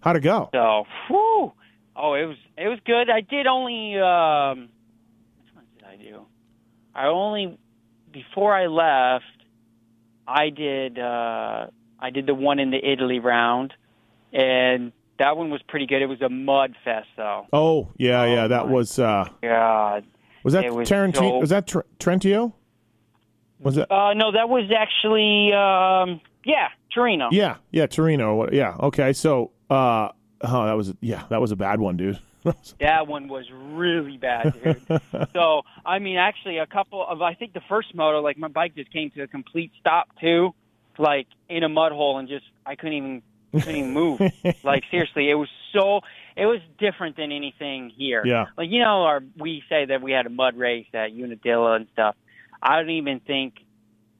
[0.00, 0.48] How'd it go?
[0.52, 1.52] So, whew.
[1.96, 3.10] Oh, it was it was good.
[3.10, 4.68] I did only um
[5.42, 6.22] which one did I do?
[6.94, 7.58] I only
[8.12, 9.24] before I left
[10.26, 11.66] I did uh
[11.98, 13.74] I did the one in the Italy round
[14.32, 16.00] and that one was pretty good.
[16.00, 17.46] It was a mud fest though.
[17.52, 20.04] Oh, yeah, yeah, that was uh God.
[20.42, 22.54] Was that was Tarantino so- was that Tr- Trentino?
[23.58, 23.92] Was that?
[23.92, 27.28] Uh no, that was actually um yeah, Torino.
[27.30, 28.50] Yeah, yeah, Torino.
[28.50, 29.12] Yeah, okay.
[29.12, 30.08] So, uh,
[30.40, 32.18] oh, that was yeah, that was a bad one, dude.
[32.80, 35.02] That one was really bad, dude.
[35.34, 38.74] so, I mean, actually, a couple of, I think the first moto, like my bike
[38.74, 40.54] just came to a complete stop too,
[40.98, 43.22] like in a mud hole and just, I couldn't even,
[43.52, 44.20] couldn't even move.
[44.64, 46.00] like seriously, it was so,
[46.40, 48.22] it was different than anything here.
[48.24, 48.46] Yeah.
[48.56, 51.86] Like, you know, our, we say that we had a mud race at Unadilla and
[51.92, 52.16] stuff.
[52.62, 53.54] I don't even think,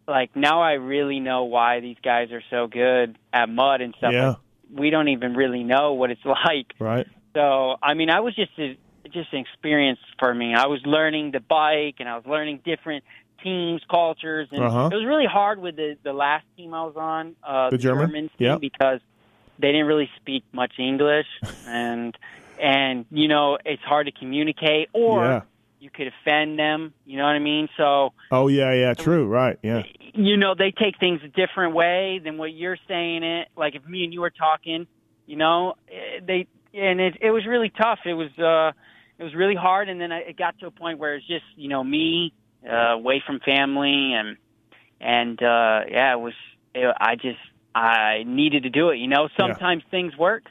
[0.06, 4.12] like, now I really know why these guys are so good at mud and stuff.
[4.12, 4.28] Yeah.
[4.28, 4.36] Like,
[4.72, 6.74] we don't even really know what it's like.
[6.78, 7.06] right.
[7.34, 8.76] So, I mean, I was just a,
[9.12, 10.54] just an experience for me.
[10.54, 13.04] I was learning the bike, and I was learning different
[13.42, 14.90] teams, cultures, and Uh-huh.
[14.92, 18.10] it was really hard with the the last team I was on, uh, The German?
[18.12, 18.58] team, Yeah.
[18.58, 19.00] because
[19.60, 21.26] they didn't really speak much English,
[21.66, 22.16] and
[22.58, 25.42] and you know it's hard to communicate, or Yeah.
[25.78, 26.92] you could offend them.
[27.04, 27.68] You know what I mean?
[27.76, 29.58] So Oh yeah, yeah, true, right.
[29.62, 29.82] Yeah.
[30.14, 33.84] you know they take things a different way than what you're saying it like if
[33.86, 34.86] me and you were talking
[35.26, 38.72] you know eh, they and it it was really tough it was uh
[39.18, 41.44] it was really hard and then I, it got to a point where it's just
[41.56, 42.32] you know me
[42.68, 44.36] uh away from family and
[45.00, 46.34] and uh yeah it was
[46.74, 47.38] it, i just
[47.74, 50.44] i needed to do it you know sometimes things work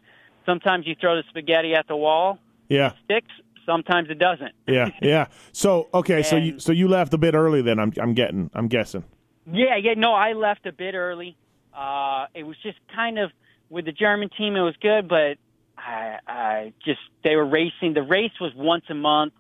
[0.46, 2.94] sometimes you throw the spaghetti at the wall Yeah.
[3.04, 3.32] sticks
[3.66, 4.90] sometimes it doesn't Yeah.
[5.02, 5.26] Yeah.
[5.52, 7.78] So, okay, so you so you left a bit early then.
[7.80, 8.50] I'm I'm getting.
[8.54, 9.04] I'm guessing.
[9.52, 11.36] Yeah, yeah, no, I left a bit early.
[11.78, 13.32] Uh, it was just kind of
[13.70, 15.38] with the German team, it was good, but
[15.78, 17.94] I, I just they were racing.
[17.94, 19.34] The race was once a month,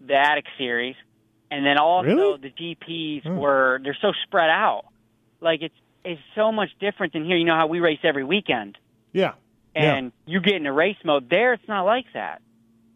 [0.00, 0.96] the ADAC Series,
[1.50, 2.38] and then also Really?
[2.46, 3.36] the GPs Hmm.
[3.36, 4.84] were they're so spread out.
[5.40, 7.36] Like it's it's so much different than here.
[7.36, 8.78] You know how we race every weekend,
[9.12, 9.32] Yeah.
[9.74, 9.94] Yeah.
[9.94, 11.28] and you get in a race mode.
[11.30, 12.42] There, it's not like that.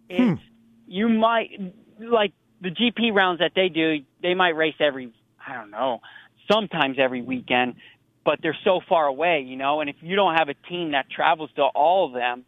[0.09, 0.47] It's Hmm.
[0.87, 1.51] you might
[1.99, 5.13] like the GP rounds that they do, they might race every
[5.47, 6.03] I don't know,
[6.51, 7.77] sometimes every weekend,
[8.25, 9.81] but they're so far away, you know.
[9.81, 12.45] And if you don't have a team that travels to all of them,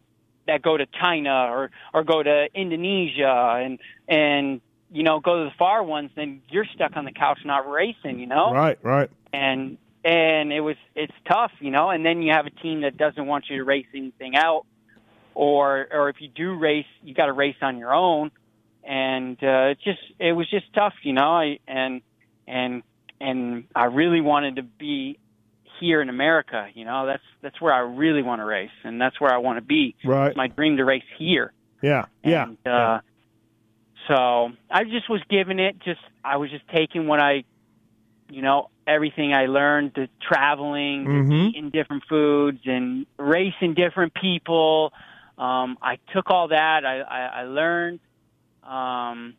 [0.47, 5.49] that go to China or or go to Indonesia and and you know go to
[5.49, 8.53] the far ones, then you're stuck on the couch not racing, you know.
[8.53, 9.09] Right, right.
[9.33, 11.89] And and it was it's tough, you know.
[11.89, 14.65] And then you have a team that doesn't want you to race anything out,
[15.33, 18.31] or or if you do race, you got to race on your own.
[18.83, 21.21] And uh, it's just it was just tough, you know.
[21.21, 22.01] I and
[22.47, 22.83] and
[23.19, 25.19] and I really wanted to be
[25.79, 26.67] here in America.
[26.73, 29.57] You know, that's that's where I really want to race, and that's where I want
[29.57, 29.95] to be.
[30.03, 30.29] Right.
[30.29, 31.53] It's my dream to race here.
[31.81, 32.43] Yeah, yeah.
[32.43, 32.99] And, uh,
[34.07, 35.79] So I just was giving it.
[35.79, 37.43] Just I was just taking what I,
[38.31, 41.49] you know, everything I learned, the traveling, Mhm.
[41.49, 44.93] eating different foods, and racing different people.
[45.37, 46.85] Um, I took all that.
[46.85, 47.99] I I, I learned.
[48.63, 49.33] Um,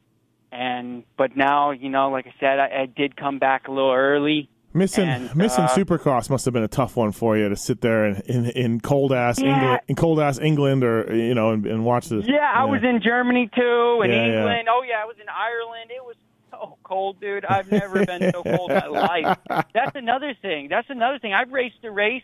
[0.51, 3.93] and but now, you know, like I said, I, I did come back a little
[3.93, 4.49] early.
[4.75, 7.83] Missing And, missing uh, Supercross must have been a tough one for you to sit
[7.83, 9.53] there in in, in cold ass Yeah.
[9.55, 12.25] England, in cold ass England, or you know, and, and watch this.
[12.27, 14.37] Yeah, I was in Germany too, in Yeah, yeah.
[14.39, 14.69] England.
[14.71, 15.91] Oh yeah, I was in Ireland.
[15.91, 16.17] It was
[16.62, 17.44] so cold, dude.
[17.44, 19.38] I've never been so cold in my life.
[19.75, 20.68] That's another thing.
[20.68, 21.33] That's another thing.
[21.35, 22.22] I've raced a race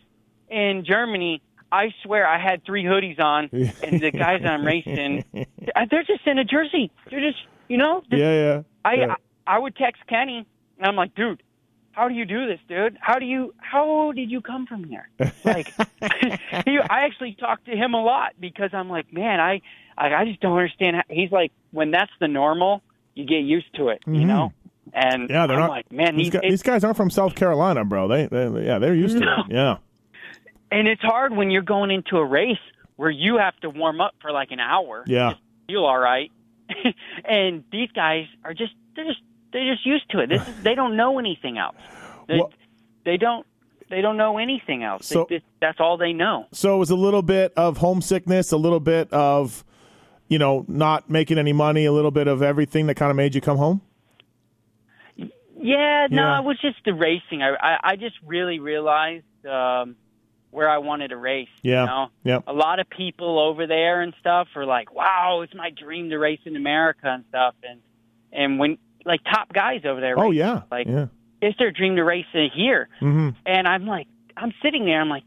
[0.49, 1.43] in Germany.
[1.71, 6.27] I swear I had three hoodies on, and the guys I'm racing, uh, they're just
[6.27, 6.91] in a jersey.
[7.11, 8.63] They're just, you know, just- yeah, yeah.
[8.85, 9.07] I, yeah.
[9.47, 10.47] I I would text Kenny,
[10.79, 11.43] and I'm like, dude,
[11.93, 12.97] how do you do this, dude?
[13.01, 15.09] How do you how did you come from here?
[15.45, 15.69] Like,
[16.65, 19.61] he, I actually talked to him a lot because I'm like, man, I
[19.97, 20.97] I, I just don't understand.
[20.97, 22.83] How, he's like, when that's the normal,
[23.19, 24.27] you get used to it, you Mhm.
[24.27, 24.53] know.
[24.95, 27.85] And Yeah, they're I'm not- like, man, these, guys, these guys aren't from South Carolina,
[27.85, 28.09] bro.
[28.09, 29.47] They, they yeah, they're used to it.
[29.53, 29.77] Yeah,
[30.71, 32.57] and it's hard when you're going into a race
[32.97, 35.05] where you have to warm up for like an hour.
[35.07, 35.35] yeah.
[35.69, 36.31] feel all right.
[37.25, 39.21] and these guys are just they're just
[39.53, 40.29] they're just used to it.
[40.29, 41.77] This is, they don't know anything else.
[42.27, 42.53] They, Well-
[43.05, 43.47] they don't
[43.91, 45.07] they don't know anything else.
[45.07, 46.47] So- they, that's all they know.
[46.53, 49.65] So it was a little bit of homesickness, a little bit of,
[50.29, 53.35] you know, not making any money, a little bit of everything that kind of made
[53.35, 53.81] you come home.
[55.61, 56.39] Yeah, no, Yeah.
[56.39, 57.43] it was just the racing.
[57.43, 59.97] I I, I just really realized um,
[60.51, 61.49] where I wanted to race.
[61.63, 61.81] Yeah.
[61.83, 62.07] You know?
[62.25, 62.45] Yep.
[62.47, 66.17] A lot of people over there and stuff are like, "Wow, it's my dream to
[66.19, 67.81] race in America and stuff." And
[68.33, 71.07] and when like top guys over there, Oh yeah, like yeah.
[71.43, 72.89] it's their dream to race in here.
[73.01, 75.01] hmm And I'm like, I'm sitting there.
[75.01, 75.25] I'm like,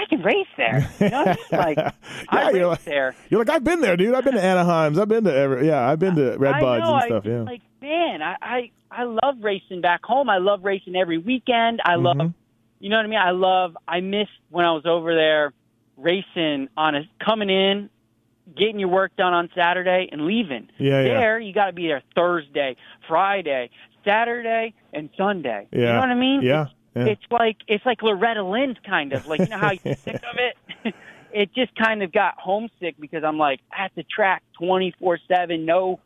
[0.00, 0.88] I can race there.
[1.00, 1.90] You know, like yeah,
[2.28, 3.16] I you're race like, there.
[3.30, 4.14] you're like I've been there, dude.
[4.14, 4.98] I've been to Anaheim's.
[4.98, 5.66] I've been to every.
[5.66, 7.24] Yeah, I've been to Red I Buds and I- stuff.
[7.26, 7.42] Yeah.
[7.42, 10.30] Like, man, I, I I love racing back home.
[10.30, 11.80] I love racing every weekend.
[11.84, 12.34] I love, Mhm.
[12.78, 13.18] you know what I mean.
[13.18, 13.76] I love.
[13.88, 15.52] I miss when I was over there
[15.96, 17.90] racing on a coming in,
[18.56, 20.68] getting your work done on Saturday and leaving.
[20.78, 21.14] Yeah, yeah.
[21.18, 22.76] There, you got to be there Thursday,
[23.08, 23.70] Friday,
[24.04, 25.66] Saturday, and Sunday.
[25.72, 25.78] Yeah.
[25.80, 26.42] You know what I mean?
[26.42, 26.66] Yeah.
[26.94, 27.04] Yeah.
[27.06, 30.16] it's like it's like Loretta Lynn's kind of like you know how you get sick
[30.16, 30.94] of it.
[31.32, 35.64] it just kind of got homesick because I'm like at the track 24 seven.
[35.64, 36.00] No,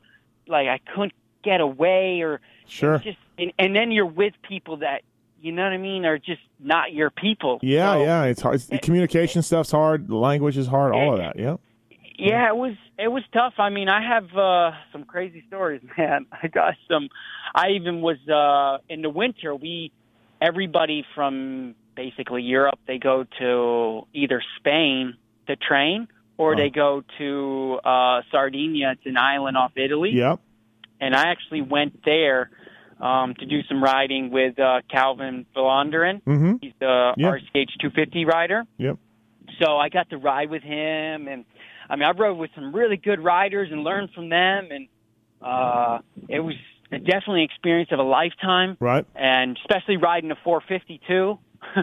[0.47, 2.99] like I couldn't get away or Sure.
[2.99, 5.03] just and, and then you're with people that
[5.41, 7.59] you know what I mean are just not your people.
[7.63, 8.25] Yeah, So, yeah.
[8.25, 8.55] It's hard.
[8.55, 10.07] It's, the communication stuff's hard.
[10.07, 10.95] The language is hard.
[10.95, 11.39] All of that.
[11.39, 11.57] Yeah.
[12.17, 13.55] Yeah, it was it was tough.
[13.59, 16.27] I mean, I have uh some crazy stories, man.
[16.31, 17.09] I got some
[17.55, 19.91] I even was uh in the winter we
[20.43, 25.15] everybody from basically Europe, they go to either Spain
[25.47, 26.57] to train or Oh.
[26.57, 30.11] they go to uh Sardinia, it's an island off Italy.
[30.15, 30.41] Yep.
[31.01, 32.51] And I actually went there
[33.01, 36.23] um to do some riding with uh Calvin Vlaanderen.
[36.23, 36.53] Mm-hmm.
[36.63, 37.29] He's the Yeah.
[37.29, 38.65] RCH 250 rider.
[38.79, 38.97] Yep.
[39.61, 41.45] So I got to ride with him, and
[41.91, 44.89] I mean, I rode with some really good riders and learned from them, and
[45.43, 46.55] uh, it was
[46.99, 49.07] definitely an experience of a lifetime, Right.
[49.15, 51.39] and especially riding a 452.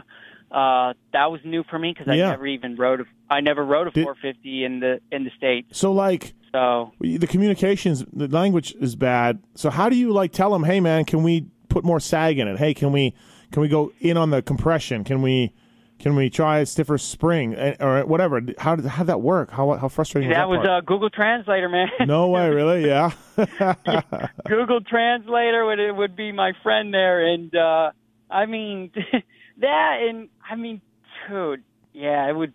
[0.52, 2.32] uh, that was new for me because I Yeah.
[2.32, 3.02] never even rode.
[3.02, 5.68] A, I never rode a Did- 450 in the in the state.
[5.72, 9.40] So like So the communications, the language is bad.
[9.56, 12.48] So how do you like tell them, hey man, can we put more sag in
[12.48, 12.58] it?
[12.58, 13.14] Hey, can we
[13.52, 15.04] can we go in on the compression?
[15.04, 15.54] Can we
[16.00, 18.42] can we try a stiffer spring Eh, or whatever?
[18.58, 19.52] How did how did that work?
[19.52, 20.72] How how frustrating that was was that?
[20.72, 21.88] uh, Google Translator, man.
[22.08, 22.86] no way, really?
[22.88, 23.12] Yeah.
[24.48, 27.92] Google Translator would it would be my friend there, and uh,
[28.30, 28.92] I mean
[29.60, 30.82] that, and I mean,
[31.28, 32.54] dude, yeah, it would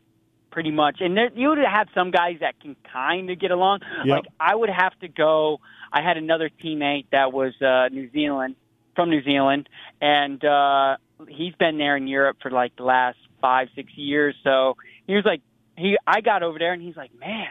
[0.51, 0.99] pretty much.
[1.01, 3.81] And there, you would have some guys that can kind of get along.
[4.05, 4.07] Yep.
[4.09, 5.59] Like I would have to go.
[5.93, 8.57] I had another teammate that was uh, New Zealand
[8.97, 9.69] from New Zealand,
[10.01, 10.97] and uh,
[11.29, 14.35] he's been there in Europe for like the last five six years.
[14.43, 14.77] So
[15.07, 15.43] he was like,
[15.77, 17.49] he I got over there, and he's like, man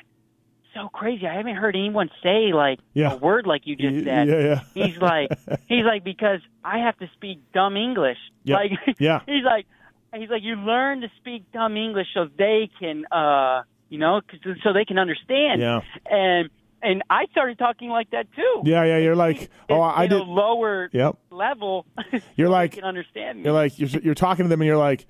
[0.74, 1.28] so crazy.
[1.28, 3.14] I haven't heard anyone say like Yeah.
[3.14, 4.28] a word like you just said.
[4.28, 4.60] yeah, yeah.
[4.88, 5.30] He's like,
[5.68, 8.18] he's like because I have to speak dumb English.
[8.46, 8.56] Yep.
[8.58, 9.20] Like, Yeah.
[9.28, 9.68] he's like,
[10.16, 14.40] he's like, you learn to speak dumb English so they can, uh, you know, 'cause-
[14.64, 15.62] so they can understand.
[15.62, 15.82] Yeah.
[16.10, 16.50] And
[16.82, 18.64] and I started talking like that too.
[18.66, 18.98] Yeah, yeah.
[18.98, 20.20] You're like, oh, I did.
[20.22, 21.18] a lower Yep.
[21.30, 21.86] level.
[22.36, 23.44] You're like- they can understand me.
[23.44, 25.06] You're like, you're, you're talking to them, and you're like,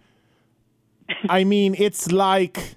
[1.29, 2.75] I mean, it's like,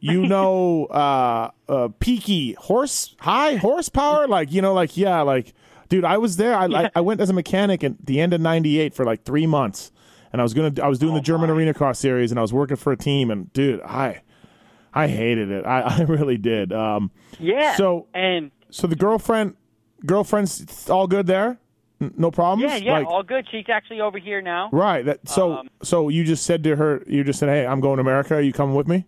[0.00, 4.26] you know, uh, uh, peaky horse, high horsepower.
[4.28, 5.52] Like, you know, like, yeah, like,
[5.88, 6.54] dude, I was there.
[6.54, 9.46] I, I, I went as a mechanic at the end of '98 for like three
[9.46, 9.90] months,
[10.32, 12.52] and I was gonna, I was doing the German Arena Cross series, and I was
[12.52, 14.22] working for a team, and dude, I,
[14.94, 15.64] I hated it.
[15.66, 16.72] I, I really did.
[16.72, 17.74] Um, yeah.
[17.76, 19.54] so- and so the girlfriend,
[20.04, 21.58] girlfriend's all good there,
[22.00, 22.70] no problems.
[22.70, 23.46] yeah, yeah, Like- all good.
[23.50, 24.68] She's actually over here now.
[24.72, 25.04] Right.
[25.04, 27.96] That so Um, so you just said to her, you just said, "Hey, I'm going
[27.96, 28.34] to America.
[28.34, 29.04] Are you coming with me?"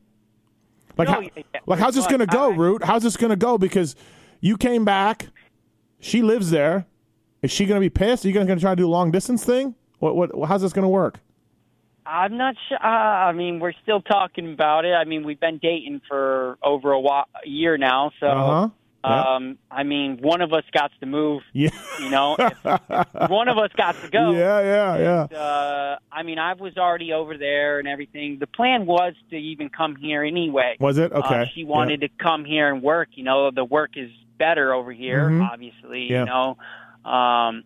[0.97, 2.83] Like, No, how, yeah, like how's this going to go, I- Root?
[2.85, 3.57] How's this going to go?
[3.59, 3.95] Because
[4.41, 5.29] you came back,
[6.01, 6.87] she lives there.
[7.43, 8.25] Is she going to be pissed?
[8.25, 9.75] Are you going to try to do a long distance thing?
[10.01, 10.49] What what?
[10.49, 11.21] How's this going to work?
[12.07, 12.79] I'm not sure.
[12.83, 14.93] Uh, I mean, we're still talking about it.
[14.95, 18.11] I mean, we've been dating for over a, while, a year now.
[18.19, 18.69] So, Uh huh.
[19.05, 19.23] Yeah.
[19.37, 21.43] um, I mean, one of us got to move.
[21.53, 21.71] Yeah.
[22.01, 24.33] You know, if, if one of us got to go.
[24.33, 24.61] yeah.
[24.61, 25.27] Yeah.
[25.31, 25.39] Yeah.
[25.39, 28.39] Uh, I mean, I was already over there and everything.
[28.39, 30.77] The plan was to even come here anyway.
[30.81, 31.51] Was it Uh, okay?
[31.55, 33.09] she wanted to come here and work.
[33.15, 35.49] You know, the work is better over here, Mhm.
[35.49, 36.11] obviously.
[36.11, 36.21] Yeah.
[36.21, 37.65] You know, um,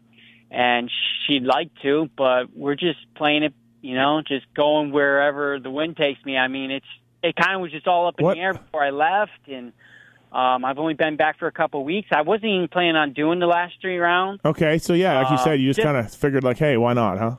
[0.51, 0.91] and
[1.27, 3.55] she'd like to, but we're just playing it.
[3.81, 6.37] You know, just going wherever the wind takes me.
[6.37, 6.87] I mean, it's
[7.23, 9.73] it kind of was just all up in What- the air before I left, and
[10.33, 12.09] um, I've only been back for a couple of weeks.
[12.13, 14.41] I wasn't even planning on doing the last three rounds.
[14.45, 14.79] Okay.
[14.79, 16.93] So yeah, like you Uh, said, you just just- kind of figured like, hey, why
[16.95, 17.37] not, huh?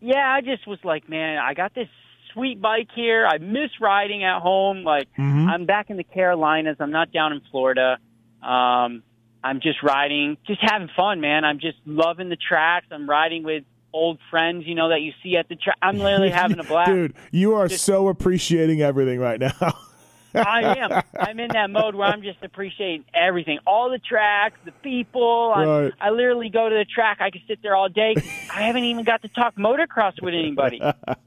[0.00, 1.88] Yeah, I just was like, man, I got this
[2.32, 3.26] sweet bike here.
[3.26, 4.82] I miss riding at home.
[4.84, 5.48] Like, Mhm.
[5.48, 6.76] I'm back in the Carolinas.
[6.80, 7.98] I'm not down in Florida.
[8.42, 9.02] Um,
[9.42, 11.44] I'm just riding, just having fun, man.
[11.44, 12.86] I'm just loving the tracks.
[12.90, 15.76] I'm riding with old friends, you know, that you see at the track.
[15.82, 16.90] I'm literally having a blast.
[16.90, 19.52] Dude, you are Just- so appreciating everything right now.
[20.34, 21.02] I am.
[21.18, 25.50] I'm in that mode where I'm just appreciating everything, all the tracks, the people.
[25.50, 25.92] Right.
[26.00, 27.18] I literally go to the track.
[27.20, 28.14] I could sit there all day.
[28.52, 30.80] I haven't even got to talk motocross with anybody.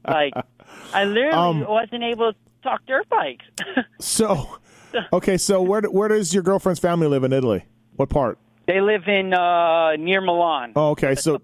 [0.06, 0.32] Like,
[0.92, 3.44] I literally Um, wasn't able to talk dirt bikes.
[4.00, 4.58] So,
[5.12, 7.64] okay, so where where does your girlfriend's family live in Italy?
[7.96, 8.38] What part?
[8.66, 10.72] they live in uh, near Milan.
[10.76, 11.14] Oh, okay.
[11.14, 11.38] So,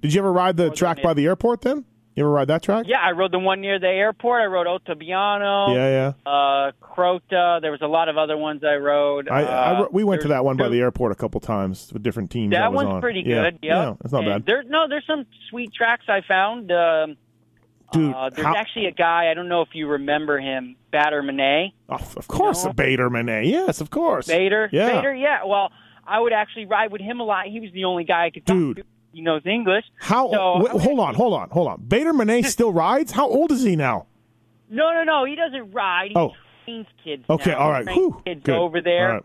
[0.00, 1.62] did you ever ride the Northern track by the airport?
[1.62, 1.84] Then
[2.16, 2.86] you ever ride that track?
[2.88, 4.42] Yeah, I rode the one near the airport.
[4.42, 6.30] I rode Ottobiano, yeah, yeah.
[6.30, 7.60] uh, Crota.
[7.60, 9.28] There was a lot of other ones I rode.
[9.28, 12.02] I, I Uh, we went to that one by the airport a couple times with
[12.02, 12.54] different teams.
[12.54, 13.00] I That was one's on.
[13.00, 13.42] pretty Yeah.
[13.50, 13.58] good.
[13.62, 13.62] Yep.
[13.62, 16.70] Yeah, it's not And bad, There, no, there's some sweet tracks I found.
[16.72, 17.16] Um,
[17.92, 18.14] dude.
[18.14, 21.72] uh, there's how- actually a guy I don't know if you remember him, Bader Manneh.
[21.88, 22.72] oh, of course, know?
[22.72, 23.48] Bader Manneh.
[23.48, 24.26] Yes, of course.
[24.26, 24.68] Bader.
[24.72, 24.96] Yeah.
[25.00, 25.14] Bader.
[25.14, 25.44] Yeah.
[25.46, 25.70] Well,
[26.06, 27.46] I would actually ride with him a lot.
[27.46, 28.84] He was the only guy I could talk Dude.
[29.12, 29.84] He knows English.
[29.98, 30.30] How?
[30.30, 31.80] So, wait, I would hold on, hold on, hold on.
[31.82, 33.10] Bader Manneh still rides?
[33.12, 34.06] How old is he now?
[34.68, 35.24] No, no, no.
[35.24, 36.10] He doesn't ride.
[36.10, 36.32] He Oh.
[36.64, 37.24] trains kids.
[37.28, 37.58] Okay, now.
[37.58, 38.54] all trains Whew, kids good.
[38.54, 39.12] over there.
[39.14, 39.22] Right.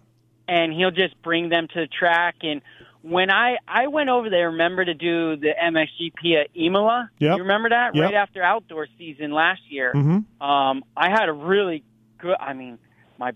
[0.47, 2.35] and he'll just bring them to the track.
[2.43, 2.61] And
[3.03, 7.09] when I I went over there, remember to do the MXGP at Imola.
[7.19, 7.37] Yep.
[7.37, 8.03] You remember that Yep.
[8.03, 9.91] right after outdoor season last year.
[9.93, 10.43] Mm-hmm.
[10.43, 11.83] Um, I had a really
[12.19, 12.35] good.
[12.39, 12.79] I mean,
[13.19, 13.33] my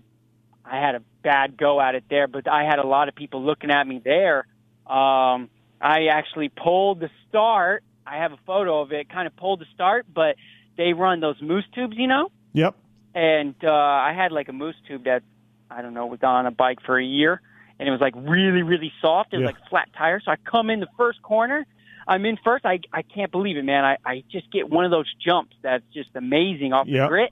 [0.64, 3.42] I had a bad go at it there, but I had a lot of people
[3.44, 4.46] looking at me there.
[4.86, 5.48] Um,
[5.80, 7.82] I actually pulled the start.
[8.06, 9.08] I have a photo of it.
[9.08, 10.36] Kind of pulled the start, but
[10.76, 12.74] they run those mousse tubes, you know Yep.
[13.14, 15.22] and uh, I had like a mousse tube that
[15.70, 17.40] I don't know was on a bike for a year,
[17.78, 19.32] and it was like really really soft.
[19.32, 19.46] It was Yeah.
[19.48, 20.20] like flat tire.
[20.24, 21.66] So I come in the first corner.
[22.08, 22.64] I'm in first.
[22.66, 23.84] I I can't believe it, man.
[23.84, 27.04] I I just get one of those jumps that's just amazing off Yep.
[27.04, 27.30] the grit.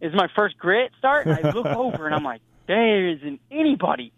[0.00, 1.26] It's my first grit start.
[1.26, 4.12] I look over and I'm like, there isn't anybody.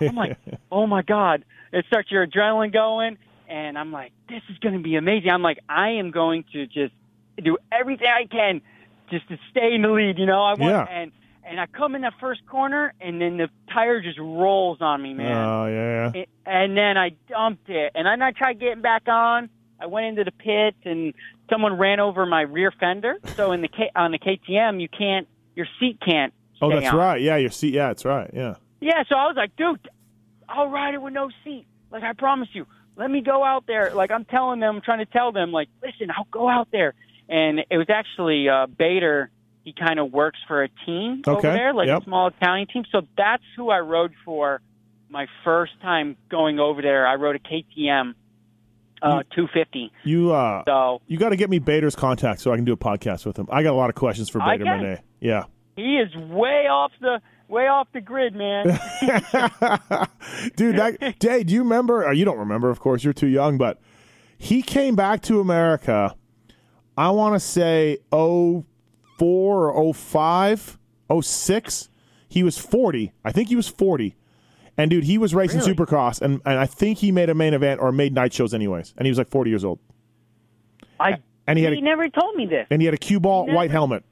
[0.00, 0.38] I'm like,
[0.70, 1.44] oh my god!
[1.72, 5.30] It starts your adrenaline going, and I'm like, this is going to be amazing.
[5.30, 6.94] I'm like, I am going to just
[7.42, 8.60] do everything I can
[9.10, 10.18] just to stay in the lead.
[10.18, 10.86] You know, I want Yeah.
[10.88, 11.12] and
[11.46, 15.12] and I come in that first corner, and then the tire just rolls on me,
[15.14, 15.36] man.
[15.36, 16.22] Oh yeah, yeah.
[16.22, 19.48] It- and then I dumped it, and then I tried getting back on.
[19.80, 21.12] I went into the pit, and
[21.50, 23.16] someone ran over my rear fender.
[23.36, 26.32] So in the K, on the KTM, you can't, your seat can't.
[26.62, 26.96] Oh, that's on.
[26.96, 27.20] right.
[27.20, 27.74] Yeah, your seat.
[27.74, 28.30] Yeah, that's right.
[28.32, 28.54] Yeah.
[28.80, 29.88] Yeah, so I was like, dude,
[30.48, 31.66] I'll ride it with no seat.
[31.90, 32.66] Like I promise you.
[32.96, 33.92] Let me go out there.
[33.94, 36.94] Like I'm telling them, I'm trying to tell them, like, listen, I'll go out there.
[37.28, 39.30] And it was actually uh Bader.
[39.64, 42.02] He kind of works for a team over Okay, there, like yep.
[42.02, 42.84] a small Italian team.
[42.92, 44.60] So that's who I rode for
[45.08, 47.06] my first time going over there.
[47.06, 48.12] I rode a KTM
[49.00, 49.90] uh, 250.
[50.04, 52.76] You uh, So you got to get me Bader's contact so I can do a
[52.76, 53.48] podcast with him.
[53.50, 54.80] I got a lot of questions for Bader can.
[54.80, 55.00] Manneh.
[55.20, 55.44] Yeah.
[55.76, 57.20] he is way off the.
[57.48, 58.66] Way off the grid, man.
[60.56, 62.04] Dude, that Jay, do you remember?
[62.04, 63.04] Or you don't remember, of course.
[63.04, 63.80] You're too young, but
[64.36, 66.14] he came back to America.
[66.96, 68.64] I want to say 04
[69.18, 70.78] or 05,
[71.22, 71.88] 06.
[72.28, 73.12] He was 40.
[73.24, 74.16] I think he was 40.
[74.76, 75.74] And dude, he was racing Really?
[75.74, 78.92] Supercross, and, and I think he made a main event or made night shows anyways.
[78.96, 79.78] And he was like 40 years old,
[80.98, 82.66] I and he he, had a, never told me this.
[82.70, 84.02] and he had a cue ball never- white helmet.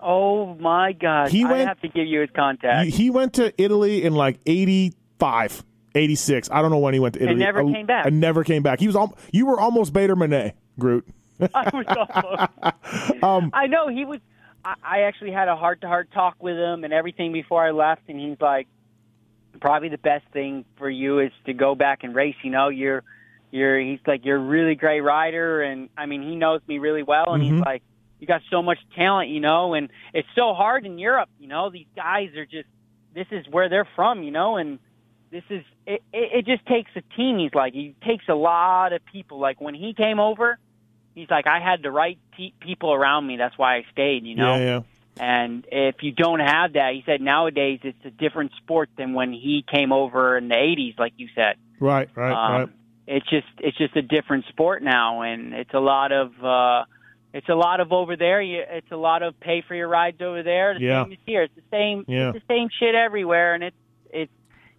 [0.00, 1.30] Oh my God!
[1.30, 2.90] He I went- have to give you his contact.
[2.90, 6.50] He, went to Italy in like 85, 86.
[6.50, 7.32] I don't know when he went to Italy.
[7.32, 8.06] And never I- came back.
[8.06, 8.80] And never came back.
[8.80, 11.06] He was al- you were almost Bader Manneh, Groot.
[11.54, 13.22] I was almost.
[13.22, 14.20] Um, I know he was.
[14.64, 17.70] I, I actually had a heart to heart talk with him and everything before I
[17.70, 18.68] left, and he's like,
[19.60, 22.36] probably the best thing for you is to go back and race.
[22.42, 23.02] You know, you're,
[23.50, 23.78] you're.
[23.80, 27.32] He's like, you're a really great rider, and I mean, he knows me really well,
[27.34, 27.52] and Mhm.
[27.56, 27.82] he's like,
[28.20, 31.28] you got so much talent, you know, and it's so hard in Europe.
[31.38, 32.68] You know, these guys are just.
[33.14, 34.78] This is where they're from, you know, and
[35.30, 38.92] this is it, it, it just takes a team he's like he takes a lot
[38.92, 40.58] of people like when he came over
[41.14, 44.34] he's like i had the right pe- people around me that's why i stayed you
[44.34, 44.80] know Yeah,
[45.18, 45.24] yeah.
[45.24, 49.32] and if you don't have that he said nowadays it's a different sport than when
[49.32, 52.68] he came over in the 80s like you said Right, right, um, right.
[53.06, 56.84] it's just it's just a different sport now and it's a lot of uh
[57.36, 60.20] it's a lot of over there you, it's a lot of pay for your rides
[60.22, 61.04] over there the Yeah.
[61.04, 62.30] same as here it's the same Yeah.
[62.30, 63.76] it's the same shit everywhere and it's
[64.10, 64.32] it's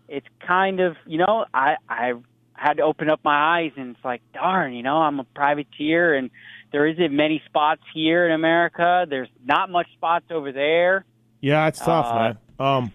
[0.07, 2.13] it's kind of you know i i
[2.53, 6.15] had to open up my eyes and it's like darn you know i'm a privateer
[6.15, 6.29] and
[6.71, 11.05] there isn't many spots here in america there's not much spots over there
[11.41, 12.37] Yeah, it's tough, uh, man.
[12.59, 12.91] Um,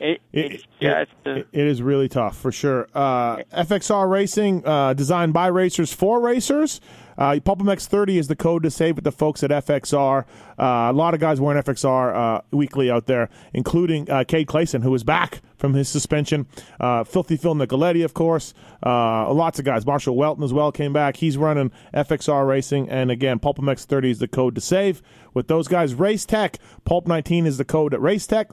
[0.00, 0.88] it, It- it's it-
[1.26, 2.88] uh, it- it is really tough for sure.
[2.92, 6.80] Uh, FXR Racing, uh, designed by racers for racers.
[7.16, 10.24] Uh, PulpMX 30 is the code to save with the folks at FXR.
[10.58, 14.82] Uh, a lot of guys wearing FXR uh, weekly out there, including uh, Cade Clayson,
[14.82, 16.46] who is back from his suspension.
[16.80, 18.54] Uh, Filthy Phil Nicoletti, of course.
[18.84, 19.86] Uh, lots of guys.
[19.86, 21.16] Marshal Weltin as well came back.
[21.16, 22.88] He's running FXR Racing.
[22.90, 25.02] And again, PulpMX 30 is the code to save.
[25.32, 28.50] With those guys, Race Tech, Pulp 19 is the code at Race Tech.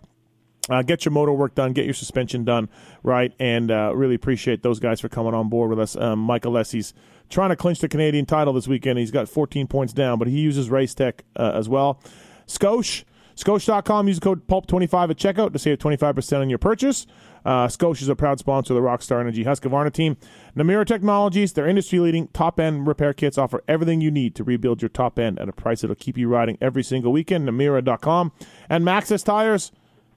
[0.71, 2.69] Uh, get your motor work done, get your suspension done,
[3.03, 3.33] right?
[3.39, 5.95] And uh, really appreciate those guys for coming on board with us.
[5.95, 6.93] Um, Mike Alessi's
[7.29, 8.99] trying to clinch the Canadian title this weekend.
[8.99, 11.99] He's got 14 points down, but he uses Race Tech uh, as well.
[12.47, 13.03] Scosche,
[13.35, 17.07] Scosche.com, use code PULP25 at checkout to save 25% on your purchase.
[17.43, 20.15] Uh, is a proud sponsor of the Rockstar Energy Husqvarna team.
[20.55, 24.81] Namura Technologies, their industry leading top end repair kits offer everything you need to rebuild
[24.81, 27.47] your top end at a price that'll keep you riding every single weekend.
[27.49, 28.31] Namura.com.
[28.69, 29.71] And Maxxis Tires,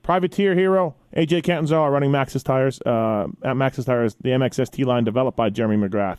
[0.05, 2.81] Privateer Hero, AJ Catanzaro running Maxxis Tires.
[2.83, 6.19] Uh, at Maxxis Tires, the MXST line developed by Jeremy McGrath.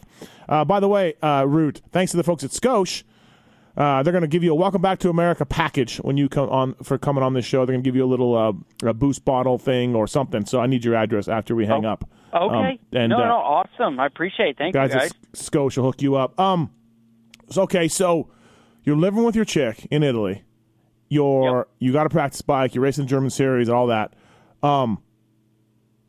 [0.49, 3.03] Uh, by the way, uh, Root, thanks to the folks at Scosche,
[3.77, 6.49] uh, they're going to give you a welcome back to America package when you come
[6.49, 7.59] on for coming on this show.
[7.59, 10.45] They're going to give you a little uh, a boost bottle thing or something.
[10.45, 12.09] So I need your address after we hang Oh, up.
[12.33, 14.57] okay Um, and no uh, no awesome i appreciate it.
[14.57, 16.39] thank guys, you guys Scosche will hook you up.
[16.39, 16.71] Um,
[17.49, 18.29] so, okay, so
[18.83, 20.44] you're living with your chick in Italy.
[21.23, 22.75] You're you got to practice bike.
[22.75, 24.13] You're racing German series, all that.
[24.63, 25.01] Um,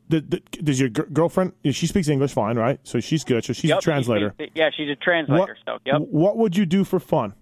[0.09, 1.53] the, the, does your gr- girlfriend?
[1.71, 2.79] She speaks English fine, right?
[2.83, 3.43] So she's good.
[3.43, 4.33] So she's Yep, a translator.
[4.39, 7.33] she- yeah she's a translator What, so yep what would you do for fun?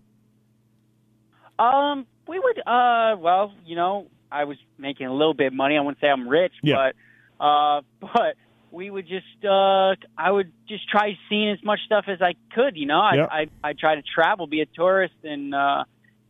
[1.58, 2.60] Um, we would.
[2.60, 5.78] Uh, well, you know, I was making a little bit of money.
[5.78, 6.92] I wouldn't say I'm rich, Yeah.
[7.40, 8.36] but uh, but
[8.72, 9.46] we would just.
[9.46, 12.76] Uh, I would just try seeing as much stuff as I could.
[12.76, 13.28] You know, I Yeah.
[13.30, 15.86] I I try to travel, be a tourist, and uh,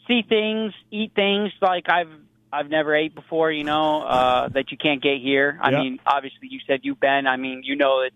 [0.07, 2.09] see things, eat things like I've.
[2.53, 5.59] I've never ate before, you know, uh, that you can't get here.
[5.61, 5.79] I Yeah.
[5.81, 7.27] mean, obviously, you said you've been.
[7.27, 8.15] I mean, you know, it's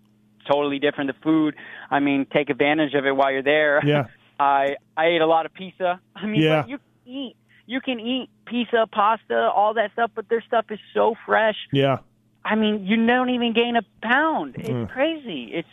[0.49, 1.09] totally different.
[1.09, 1.55] The food.
[1.91, 3.81] I mean, take advantage of it while you're there.
[3.85, 4.05] Yeah,
[4.39, 5.99] I I ate a lot of pizza.
[6.15, 6.65] I mean, Yeah.
[6.67, 10.79] you can eat you can eat pizza, pasta, all that stuff, but their stuff is
[10.93, 11.57] so fresh.
[11.73, 11.97] yeah.
[12.45, 14.55] I mean, you don't even gain a pound.
[14.57, 14.89] It's Mm.
[14.89, 15.51] crazy.
[15.53, 15.67] It's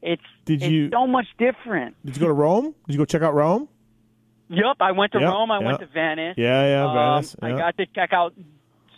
[0.00, 1.94] it's Did it's you- so much different.
[2.04, 2.74] Did you go to Rome?
[2.86, 3.68] Did you go check out Rome?
[4.48, 5.50] Yep, I went to Yep, Rome.
[5.50, 5.66] I yep.
[5.66, 6.34] went to Venice.
[6.36, 7.36] Yeah, yeah, Um, Venice.
[7.42, 8.34] I got to check out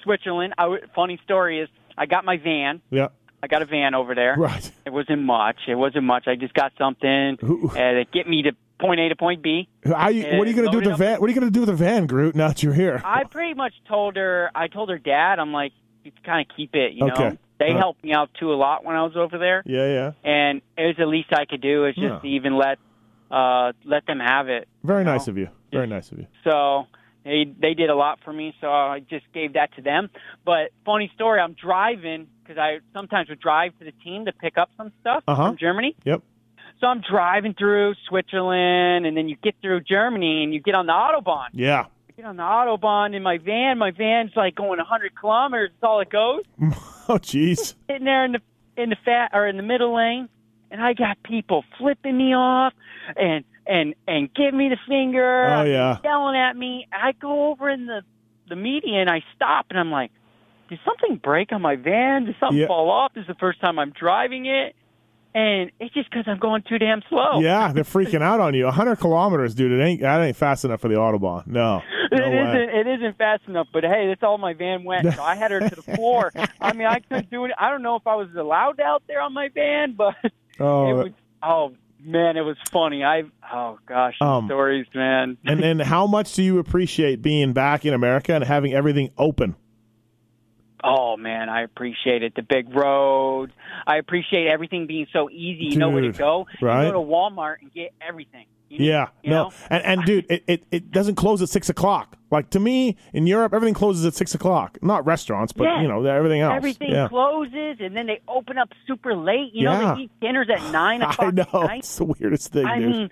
[0.02, 0.54] Switzerland.
[0.58, 2.80] I funny story is I got my van.
[2.90, 3.08] yeah,
[3.42, 4.34] I got a van over there.
[4.38, 4.70] right.
[4.86, 5.56] It wasn't much.
[5.66, 6.26] It wasn't much.
[6.28, 9.68] I just got something uh, to get me to point A to point B.
[9.84, 11.20] How you, what are you going to do with the up- van?
[11.20, 12.34] What are you going to do with the van, Groot?
[12.36, 14.50] Now that you're here, I pretty much told her.
[14.54, 15.38] I told her dad.
[15.38, 15.72] I'm like,
[16.04, 16.92] you kind of keep it.
[16.92, 17.30] You Okay.
[17.30, 17.78] know, they Uh.
[17.78, 20.12] helped me out too a lot when I was over there, yeah, yeah.
[20.30, 22.30] and it was the least I could do is just Yeah.
[22.30, 22.78] even let
[23.30, 24.68] uh let them have it.
[24.84, 25.12] Very you know?
[25.12, 25.48] nice of you.
[25.72, 26.26] Very nice of you.
[26.44, 26.84] So
[27.24, 30.08] they they did a lot for me, so I just gave that to them.
[30.44, 34.56] But funny story, I'm driving because I sometimes would drive to the team to pick
[34.56, 35.48] up some stuff Uh-huh.
[35.48, 35.94] from Germany.
[36.04, 36.22] Yep.
[36.80, 40.86] So I'm driving through Switzerland, and then you get through Germany, and you get on
[40.86, 41.48] the autobahn.
[41.52, 41.86] Yeah.
[42.16, 43.78] get on the autobahn in my van.
[43.78, 45.70] My van's like going 100 kilometers.
[45.80, 46.42] That's all it goes.
[47.10, 47.72] Oh, jeez.
[47.88, 48.40] Sitting there in the
[48.76, 50.28] in the fat or in the middle lane,
[50.70, 52.72] and I got people flipping me off
[53.16, 55.46] and and and giving me the finger.
[55.46, 55.98] Oh, yeah.
[56.04, 56.86] yelling at me.
[56.92, 58.02] I go over in the
[58.48, 59.08] the median.
[59.08, 60.10] I stop and I'm like,
[60.68, 62.24] did something break on my van?
[62.26, 62.66] Did something Yeah.
[62.66, 63.12] fall off?
[63.14, 64.74] This is the first time I'm driving it,
[65.34, 67.40] and it's just because I'm going too damn slow.
[67.40, 68.64] Yeah, they're freaking out on you.
[68.64, 69.72] 100 kilometers, dude.
[69.72, 71.46] It ain't that ain't fast enough for the autobahn.
[71.46, 71.82] No.
[72.10, 72.42] It no way.
[72.42, 75.04] not It isn't fast enough, but hey, that's all my van went.
[75.14, 76.32] So I had her to the floor.
[76.58, 77.50] I mean, I couldn't do it.
[77.58, 80.14] I don't know if I was allowed out there on my van, but
[80.60, 81.12] Oh, was.
[81.42, 83.04] Oh man, it was funny.
[83.04, 83.22] I.
[83.52, 85.36] Oh gosh, Um, stories, man.
[85.44, 89.56] and then how much do you appreciate being back in America and having everything open?
[90.84, 92.34] Oh man, I appreciate it.
[92.36, 93.52] The big roads.
[93.86, 95.66] I appreciate everything being so easy.
[95.72, 96.46] You know where to go.
[96.60, 96.86] right?
[96.86, 98.46] You go to Walmart and get everything.
[98.70, 99.52] Yeah, you no, know?
[99.70, 102.16] and and dude, it, it, it doesn't close at six o'clock.
[102.30, 104.78] Like to me, in Europe, everything closes at six o'clock.
[104.82, 105.80] Not restaurants, but Yeah.
[105.82, 106.54] you know everything else.
[106.56, 107.08] Everything yeah.
[107.08, 109.50] closes, and then they open up super late.
[109.54, 111.78] You know, they eat dinners at nine o'clock I know at night.
[111.80, 112.90] it's the weirdest thing, I dude.
[112.90, 113.10] mean,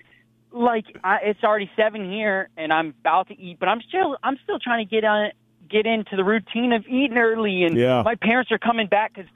[0.51, 4.37] like I, it's already seven here, and I'm about to eat, but I'm still I'm
[4.43, 5.31] still trying to get on
[5.69, 7.63] get into the routine of eating early.
[7.63, 8.01] And Yeah.
[8.03, 9.29] my parents are coming back because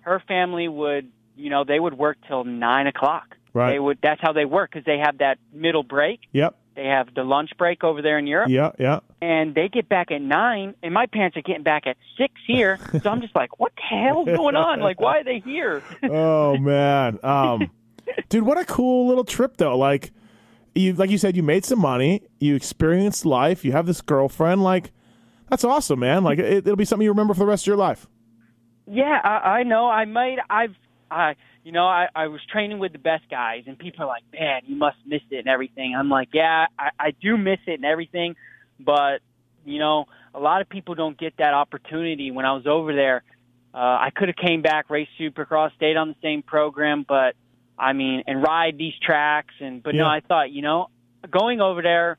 [0.00, 3.36] her family would, you know, they would work till nine o'clock.
[3.58, 3.72] Right.
[3.72, 3.98] They would.
[4.02, 6.20] That's how they work because they have that middle break.
[6.32, 9.00] yep, They have the lunch break over there in Europe, yeah, yeah.
[9.20, 10.74] and they get back at nine.
[10.82, 12.78] And my parents are getting back at six here.
[13.02, 14.80] so I'm just like, what the hell's going on?
[14.80, 15.82] Like, why are they here?
[16.04, 17.70] oh man, um,
[18.28, 19.76] dude, what a cool little trip though.
[19.76, 20.12] Like
[20.74, 24.62] you, like you said, you made some money, you experienced life, you have this girlfriend.
[24.62, 24.92] Like
[25.48, 26.22] that's awesome, man.
[26.22, 28.06] Like it, it'll be something you remember for the rest of your life.
[28.86, 29.88] Yeah, I, I know.
[29.88, 30.38] I might.
[30.48, 30.76] I've.
[31.10, 31.34] I.
[31.68, 34.62] You know, I, I was training with the best guys, and people are like, "Man,
[34.64, 37.84] you must miss it and everything." I'm like, "Yeah, I, I do miss it and
[37.84, 38.36] everything,"
[38.80, 39.20] but
[39.66, 42.30] you know, a lot of people don't get that opportunity.
[42.30, 43.22] When I was over there,
[43.74, 47.34] uh, I could have came back, raced Supercross, stayed on the same program, but
[47.78, 50.86] I mean, and ride these tracks, and but no, I thought, you know,
[51.30, 52.16] going over there,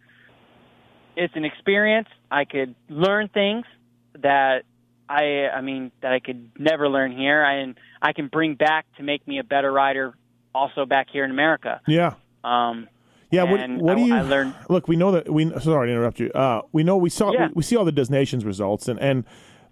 [1.15, 2.07] it's an experience.
[2.29, 3.65] I could learn things
[4.13, 4.65] that
[5.09, 8.85] I I mean that I could never learn here, I, and I can bring back
[8.97, 10.13] to make me a better rider,
[10.55, 11.81] also back here in America.
[11.87, 12.13] Yeah.
[12.43, 12.87] Um,
[13.31, 16.19] Yeah, what, what do you I learned- Look, we know that we sorry to interrupt
[16.19, 16.31] you.
[16.31, 17.47] Uh, we know we saw Yeah.
[17.47, 19.23] we, we see all the Nations results, and and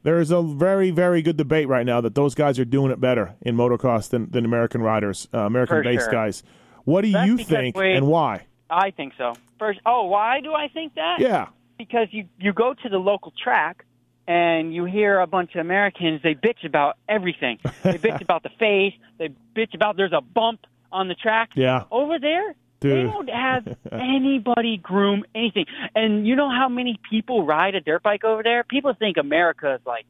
[0.03, 2.99] there is a very very good debate right now that those guys are doing it
[3.01, 6.11] better in motocross than than American riders, uh, American based sure.
[6.13, 6.43] guys.
[6.83, 8.45] What do That's you think, we- and why?
[8.69, 9.33] I think so.
[9.57, 11.19] First, oh, why do I think that?
[11.19, 11.47] Yeah,
[11.79, 13.85] because you you go to the local track
[14.27, 17.59] and you hear a bunch of Americans they bitch about everything.
[17.83, 18.93] They bitch about the face.
[19.17, 20.61] They bitch about there's a bump
[20.91, 21.49] on the track.
[21.55, 25.65] yeah, Over there, they don't have anybody groom anything.
[25.95, 28.63] And you know how many people ride a dirt bike over there?
[28.63, 30.05] People think America is like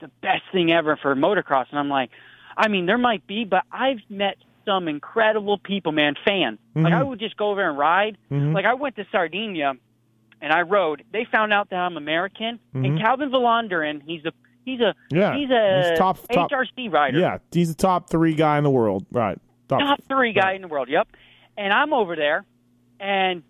[0.00, 2.10] the best thing ever for motocross, and I'm like,
[2.56, 6.58] I mean, there might be, but I've met some incredible people, man, fans.
[6.74, 8.18] Like I would just go over and ride.
[8.32, 8.52] Mhm.
[8.52, 9.74] Like I went to Sardinia
[10.40, 11.04] and I rode.
[11.12, 12.86] They found out that I'm American, Mhm.
[12.86, 14.32] and Calvin Vlaanderen, he's a
[14.64, 17.38] he's a Yeah, he's a he's top- top- HRC rider, yeah.
[17.52, 19.38] He's the top three guy in the world, right?
[19.68, 20.88] Top, top three guy in the world.
[20.88, 21.08] Yep.
[21.56, 22.44] And I'm over there,
[23.00, 23.42] and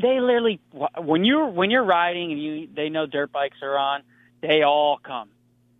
[0.00, 0.60] they literally
[0.98, 4.02] when you're when you're riding and you they know dirt bikes are on,
[4.40, 5.28] they all come.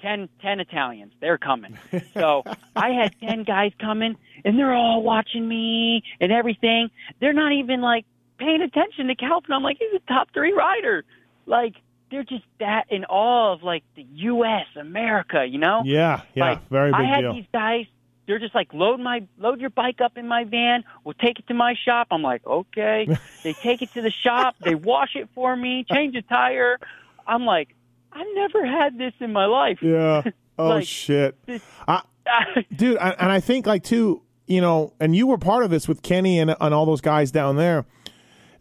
[0.02, 1.78] Ten, ten Italians, they're coming.
[2.12, 2.42] So
[2.74, 6.90] I had ten guys coming, and they're all watching me and everything.
[7.20, 8.04] They're not even like
[8.38, 9.52] paying attention to Calvin.
[9.52, 11.04] I'm like, he's a top three rider.
[11.46, 11.74] Like
[12.10, 14.66] they're just that in awe of like the U.S.
[14.78, 15.82] America, you know?
[15.84, 17.06] Yeah, yeah, Like, very big deal.
[17.06, 17.34] I had deal.
[17.34, 17.86] these guys.
[18.26, 20.82] They're just like load my load your bike up in my van.
[21.04, 22.08] We'll take it to my shop.
[22.10, 23.06] I'm like, okay.
[23.44, 24.56] they take it to the shop.
[24.60, 25.84] They wash it for me.
[25.88, 26.78] Change the tire.
[27.26, 27.74] I'm like,
[28.12, 29.78] I've never had this in my life.
[29.82, 30.22] yeah.
[30.58, 31.36] Oh Like, shit.
[31.46, 32.00] this- I,
[32.74, 35.86] dude I, and i think like too you know and you were part of this
[35.86, 37.84] with kenny and, and all those guys down there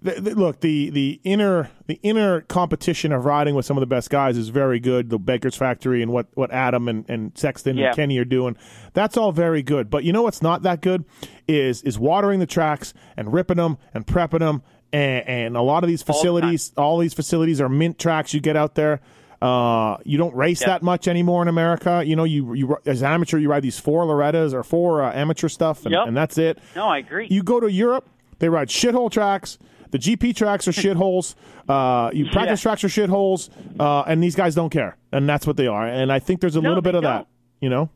[0.05, 3.87] the, the, look the the inner the inner competition of riding with some of the
[3.87, 7.75] best guys is very good the baker's factory and what what adam and, and sexton
[7.77, 7.87] Yeah.
[7.87, 8.55] and kenny are doing
[8.93, 11.03] that's all very good but you know what's not that good
[11.47, 14.61] is is watering the tracks and ripping them and prepping them
[14.93, 16.15] and, and a lot of these the time.
[16.15, 19.01] facilities all these facilities are mint tracks you get out there
[19.41, 20.67] uh, you don't race Yeah.
[20.67, 22.01] that much anymore in America.
[22.03, 25.11] You know, you you as an amateur, you ride these four Lorettas or four uh,
[25.13, 26.07] amateur stuff, and, Yep.
[26.07, 26.57] and that's it.
[26.75, 27.27] No, I agree.
[27.29, 28.07] You go to Europe,
[28.39, 29.59] they ride shithole tracks.
[29.91, 31.35] The GP tracks are shitholes.
[31.67, 32.69] Uh, you practice Yeah.
[32.69, 35.87] tracks are shitholes, uh, and these guys don't care, and that's what they are.
[35.87, 37.17] And I think there's a No, little bit of that.
[37.17, 37.27] don't.
[37.59, 37.89] You know,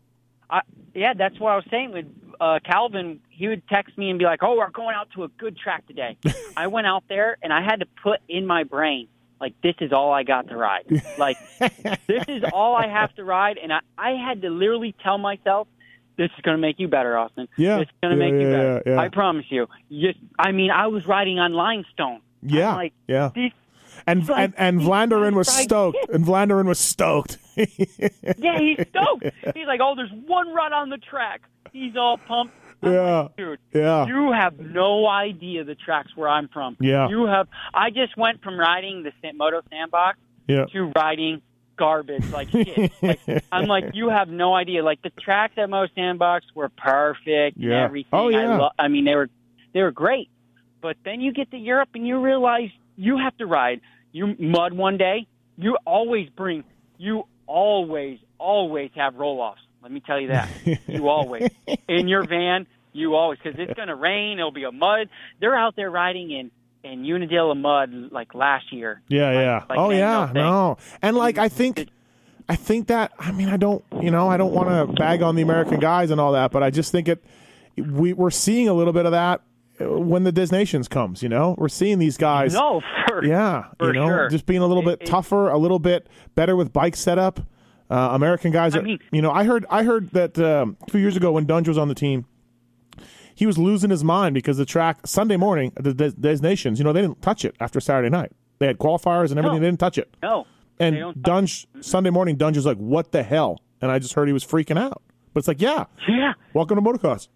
[0.49, 0.61] I,
[0.95, 2.05] yeah, that's what I was saying with
[2.41, 3.19] uh, Calvin.
[3.29, 5.85] He would text me and be like, "Oh, we're going out to a good track
[5.85, 6.17] today."
[6.57, 9.07] I went out there and I had to put in my brain
[9.39, 10.85] like this is all I got to ride.
[11.19, 11.37] Like
[12.07, 15.67] this is all I have to ride, and I, I had to literally tell myself,
[16.20, 17.47] "This is going to make you better, Austin.
[17.57, 17.80] Yeah.
[17.80, 18.82] it's going to Yeah, make you better.
[18.86, 18.99] yeah, yeah.
[18.99, 22.22] I promise you." Just, I mean, I was riding on limestone.
[22.43, 23.32] Yeah, like yeah.
[23.36, 23.51] these,
[24.07, 25.97] And like, and and Vlaanderen was stoked.
[26.13, 27.38] And Vlaanderen was stoked.
[27.57, 29.24] yeah, he's stoked.
[29.55, 31.41] He's like, "Oh, there's one rut on the track."
[31.74, 32.53] He's all pumped.
[32.82, 33.28] I'm Yeah.
[33.38, 33.59] dude.
[33.74, 34.05] yeah.
[34.07, 36.78] You have no idea the tracks where I'm from.
[36.80, 37.09] Yeah.
[37.09, 37.47] You have.
[37.74, 40.17] I just went from riding the Moto Sandbox
[40.47, 40.65] Yeah.
[40.72, 41.41] to riding
[41.80, 42.91] garbage like shit.
[43.01, 43.19] like,
[43.51, 44.84] I'm like, you have no idea.
[44.84, 47.86] Like the tracks at Moto Sandbox were perfect and Yeah.
[47.86, 48.09] everything.
[48.13, 48.39] Oh, yeah.
[48.53, 49.30] I, lo- I mean, they were
[49.73, 50.30] they were great.
[50.82, 53.82] But then you get to Europe and you realize you have to ride.
[54.11, 55.25] You mud one day.
[55.57, 56.63] You always bring.
[56.97, 59.61] You always always have roll offs.
[59.82, 60.49] Let me tell you that.
[60.88, 61.49] you always
[61.88, 62.67] in your van.
[62.91, 64.39] You always because it's going to rain.
[64.39, 65.09] It'll be a mud.
[65.39, 66.51] They're out there riding in
[66.84, 69.01] in Unadilla mud like last year.
[69.07, 69.63] Yeah, yeah.
[69.69, 71.88] like, oh yeah, no And like I think
[72.47, 75.36] I think that I mean I don't you know, I don't want to bag on
[75.36, 77.23] the American guys and all that, but I just think it
[77.77, 79.41] we we're seeing a little bit of that
[79.82, 81.55] uh, when the Des Nations comes, you know?
[81.57, 84.30] We're seeing these guys No, for Yeah, for you know, sure.
[84.30, 87.39] just being a little bit it- tougher, a little bit better with bike setup.
[87.89, 90.91] Uh, American guys, I are, mean- you know, I heard, I heard that um, a
[90.91, 92.25] few years ago when Dunge was on the team,
[93.39, 96.83] he was losing his mind because the track Sunday morning, the Des, Des Nations, you
[96.83, 98.33] know, they didn't touch it after Saturday night.
[98.59, 99.53] They had qualifiers and everything.
[99.55, 99.59] No.
[99.59, 100.13] They didn't touch it.
[100.21, 100.45] no.
[100.81, 104.33] And Dunge Sunday morning, Dunge was like, "What the hell?" And I just heard he
[104.33, 105.01] was freaking out.
[105.33, 106.33] But it's like, yeah, Yeah.
[106.53, 107.27] welcome to motocross.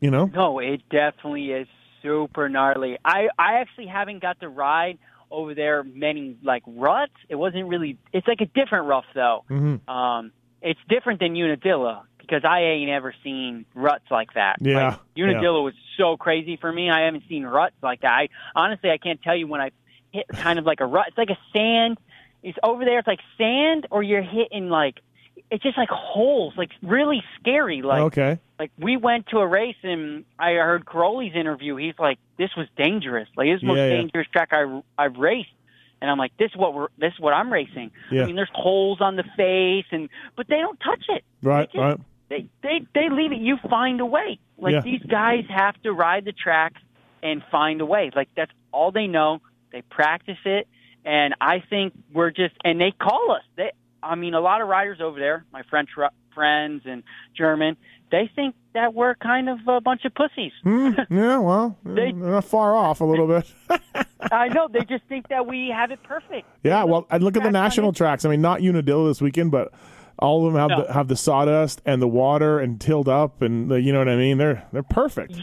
[0.00, 1.66] You know, No, it definitely is
[2.02, 2.96] super gnarly.
[3.04, 4.98] I I actually haven't got to ride
[5.30, 7.12] over there many like ruts.
[7.28, 7.98] It wasn't really.
[8.12, 9.44] It's like a different rough though.
[9.50, 9.90] Mm-hmm.
[9.90, 14.56] Um, it's different than Unadilla because I ain't ever seen ruts like that.
[14.60, 16.90] Yeah, like, Unadilla was so crazy for me.
[16.90, 18.12] I haven't seen ruts like that.
[18.12, 19.70] I honestly I can't tell you when I
[20.12, 21.06] hit kind of like a rut.
[21.08, 21.98] It's like a sand.
[22.42, 22.98] It's over there.
[22.98, 24.96] It's like sand, or you're hitting like.
[25.50, 27.80] It's just like holes, like really scary.
[27.80, 31.76] Like okay, like we went to a race and I heard Crowley's interview.
[31.76, 33.28] He's like, "This was dangerous.
[33.34, 33.96] Like this is the most Yeah, yeah.
[33.96, 35.48] dangerous track I I've raced."
[36.02, 38.24] And I'm like, "This is what we're this is what I'm racing." Yeah.
[38.24, 41.24] I mean, there's holes on the face, and but they don't touch it.
[41.42, 41.98] right, just- right,
[42.28, 43.38] They they they leave it.
[43.38, 44.38] You find a way.
[44.58, 44.80] Like Yeah.
[44.80, 46.74] these guys have to ride the track
[47.22, 48.10] and find a way.
[48.14, 49.40] Like that's all they know.
[49.72, 50.66] They practice it,
[51.04, 53.42] and I think we're just and they call us.
[53.56, 53.72] They
[54.02, 57.02] I mean, a lot of riders over there, my French ri- friends and
[57.36, 57.76] German,
[58.12, 60.52] they think that we're kind of a bunch of pussies.
[60.62, 61.38] Hmm, yeah.
[61.38, 63.52] Well, They- they're not far off a little bit.
[64.30, 66.46] I know they just think that we have it perfect.
[66.62, 68.24] Yeah, well, and look at the national tracks.
[68.24, 69.72] I mean, not Unadilla this weekend, but
[70.18, 70.86] all of them have No.
[70.86, 74.08] the, have the sawdust and the water and tilled up, and the, you know what
[74.08, 74.38] I mean.
[74.38, 75.34] They're they're perfect.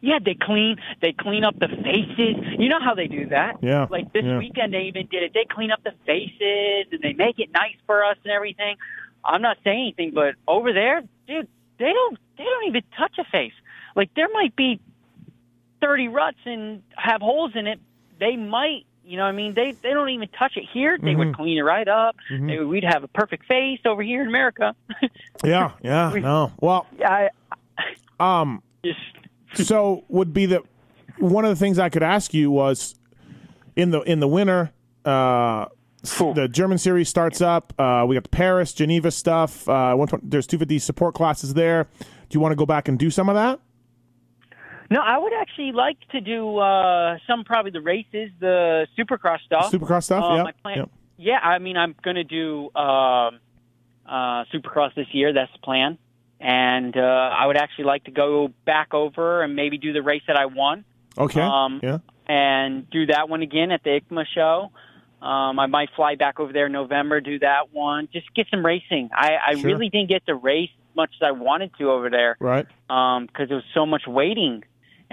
[0.00, 2.36] Yeah, they clean they clean up the faces.
[2.58, 3.56] You know how they do that?
[3.62, 4.38] Yeah, Like this yeah.
[4.38, 5.32] weekend they even did it.
[5.32, 8.76] They clean up the faces and they make it nice for us and everything.
[9.24, 13.24] I'm not saying anything, but over there, dude, they don't they don't even touch a
[13.24, 13.54] face.
[13.96, 14.78] Like there might be
[15.80, 17.80] thirty ruts and have holes in it.
[18.20, 19.54] They might you know what I mean?
[19.54, 20.96] They they don't even touch it here.
[20.98, 21.18] They Mm-hmm.
[21.18, 22.16] would clean it right up.
[22.30, 24.74] They, we'd have a perfect face over here in America.
[25.44, 26.12] Yeah, yeah.
[26.14, 27.28] No, well, I
[28.18, 28.98] um, just
[29.68, 30.62] so would be the
[31.18, 32.94] one of the things I could ask you was
[33.76, 34.72] in the in the winter.
[35.04, 35.66] Uh,
[36.02, 37.72] the German series starts up.
[37.78, 39.68] Uh, we got the Paris, Geneva stuff.
[39.68, 41.88] Uh, 120 there's 250 support classes there.
[42.00, 43.60] Do you want to go back and do some of that?
[44.90, 49.72] No, I would actually like to do uh, some probably the races, the Supercross stuff.
[49.72, 50.22] Supercross stuff?
[50.24, 50.50] Uh, yeah.
[50.62, 50.90] plan- Yep.
[51.16, 53.38] Yeah, I mean, I'm going to do um,
[54.04, 55.32] uh, Supercross this year.
[55.32, 55.96] That's the plan,
[56.40, 60.22] and uh, I would actually like to go back over and maybe do the race
[60.26, 60.84] that I won,
[61.16, 61.40] Okay.
[61.40, 61.98] Um, yeah.
[62.26, 64.70] and do that one again at the EICMA show.
[65.22, 68.66] Um, I might fly back over there in November, do that one, just get some
[68.66, 69.10] racing.
[69.14, 69.70] I, I Sure.
[69.70, 72.66] really didn't get to race as much as I wanted to over there Right.
[72.88, 74.64] because um, it was so much waiting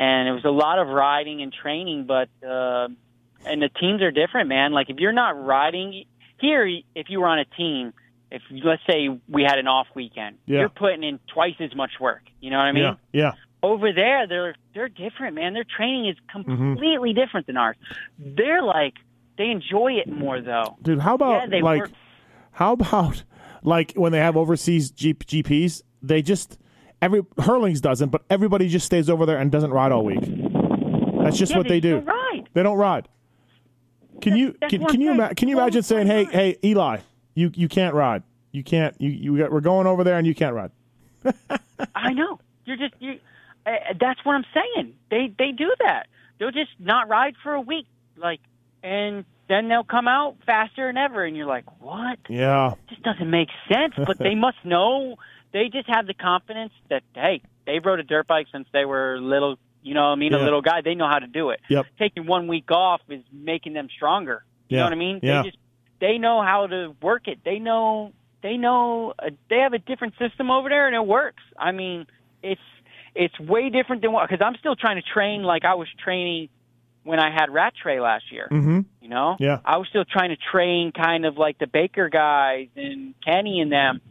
[0.02, 2.06] and it was a lot of riding and training.
[2.08, 2.88] But uh,
[3.46, 4.72] and the teams are different, man.
[4.74, 6.06] Like if you're not riding
[6.40, 7.94] here, if you were on a team,
[8.32, 10.60] if let's say we had an off weekend, Yeah.
[10.62, 12.24] you're putting in twice as much work.
[12.40, 12.84] You know what I mean?
[12.84, 13.22] yeah.
[13.24, 13.32] Yeah.
[13.64, 15.54] Over there, they're they're different, man.
[15.54, 16.52] Their training is Mm-hmm.
[16.56, 17.76] completely different than ours.
[18.18, 18.96] They're like
[19.38, 20.78] they enjoy it more though.
[20.82, 21.92] Dude, how about Yeah, they like work-
[22.54, 23.24] how about
[23.64, 26.58] like when they have overseas G- GPs, they just
[27.02, 30.20] every Herlings doesn't, but everybody just stays over there and doesn't ride all week.
[31.24, 31.96] That's just Yeah, what they, do.
[32.02, 32.50] don't ride.
[32.54, 33.08] They don't ride.
[34.22, 37.00] Can you that's can, can you ima- can you imagine saying, "Hey, hey, Eli,
[37.34, 38.22] you you can't ride.
[38.52, 38.96] You can't.
[39.02, 40.72] You you got, we're going over there and you can't ride."
[41.96, 42.40] I know.
[42.66, 43.20] You're just you.
[43.66, 44.94] Uh, that's what I'm saying.
[45.10, 46.08] They they do that.
[46.40, 47.88] They'll just not ride for a week,
[48.18, 48.40] like,
[48.84, 52.18] and then they'll come out faster than ever, and you're like, what?
[52.30, 52.74] Yeah.
[52.90, 53.94] This doesn't make sense.
[53.98, 55.18] But they must know.
[55.54, 59.20] They just have the confidence that hey, they rode a dirt bike since they were
[59.20, 59.58] little.
[59.84, 60.40] You know, what I mean, Yeah.
[60.40, 60.82] a little guy.
[60.82, 61.60] They know how to do it.
[61.68, 61.88] Yep.
[61.98, 64.44] Taking one week off is making them stronger.
[64.70, 64.82] You Yeah.
[64.82, 65.20] know what I mean?
[65.24, 65.42] Yeah.
[65.42, 65.62] They just
[66.00, 67.40] they know how to work it.
[67.44, 71.44] They know they know uh, they have a different system over there, and it works.
[71.58, 72.06] I mean,
[72.44, 72.62] it's
[73.16, 76.50] it's way different than what because I'm still trying to train like I was training
[77.04, 78.48] when I had Rattray last year.
[78.52, 78.82] Mm-hmm.
[79.02, 79.60] You know, Yeah.
[79.66, 83.72] I was still trying to train kind of like the Baker guys and Kenny and
[83.72, 84.02] them.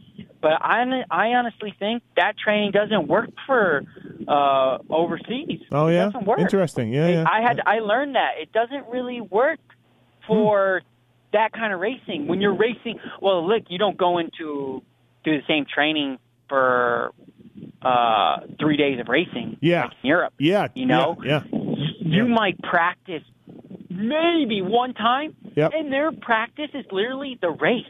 [0.41, 3.83] But I, I honestly think that training doesn't work for
[4.27, 5.61] uh, overseas.
[5.71, 6.05] Oh It yeah.
[6.05, 6.39] doesn't work.
[6.39, 6.91] Interesting.
[6.93, 7.07] Yeah.
[7.07, 7.25] yeah.
[7.31, 9.59] I had I learned that it doesn't really work
[10.27, 10.81] for
[11.33, 12.27] that kind of racing.
[12.27, 14.83] When you're racing, well, look, you don't go into
[15.23, 16.17] do the same training
[16.49, 17.11] for
[17.81, 19.57] uh, three days of racing.
[19.61, 19.83] Yeah.
[19.83, 20.33] like in Europe.
[20.39, 20.67] yeah.
[20.75, 21.17] you know?
[21.23, 21.43] Yeah.
[21.99, 23.23] You might practice
[23.89, 25.71] maybe one time, Yep.
[25.75, 27.85] and their practice is literally the race.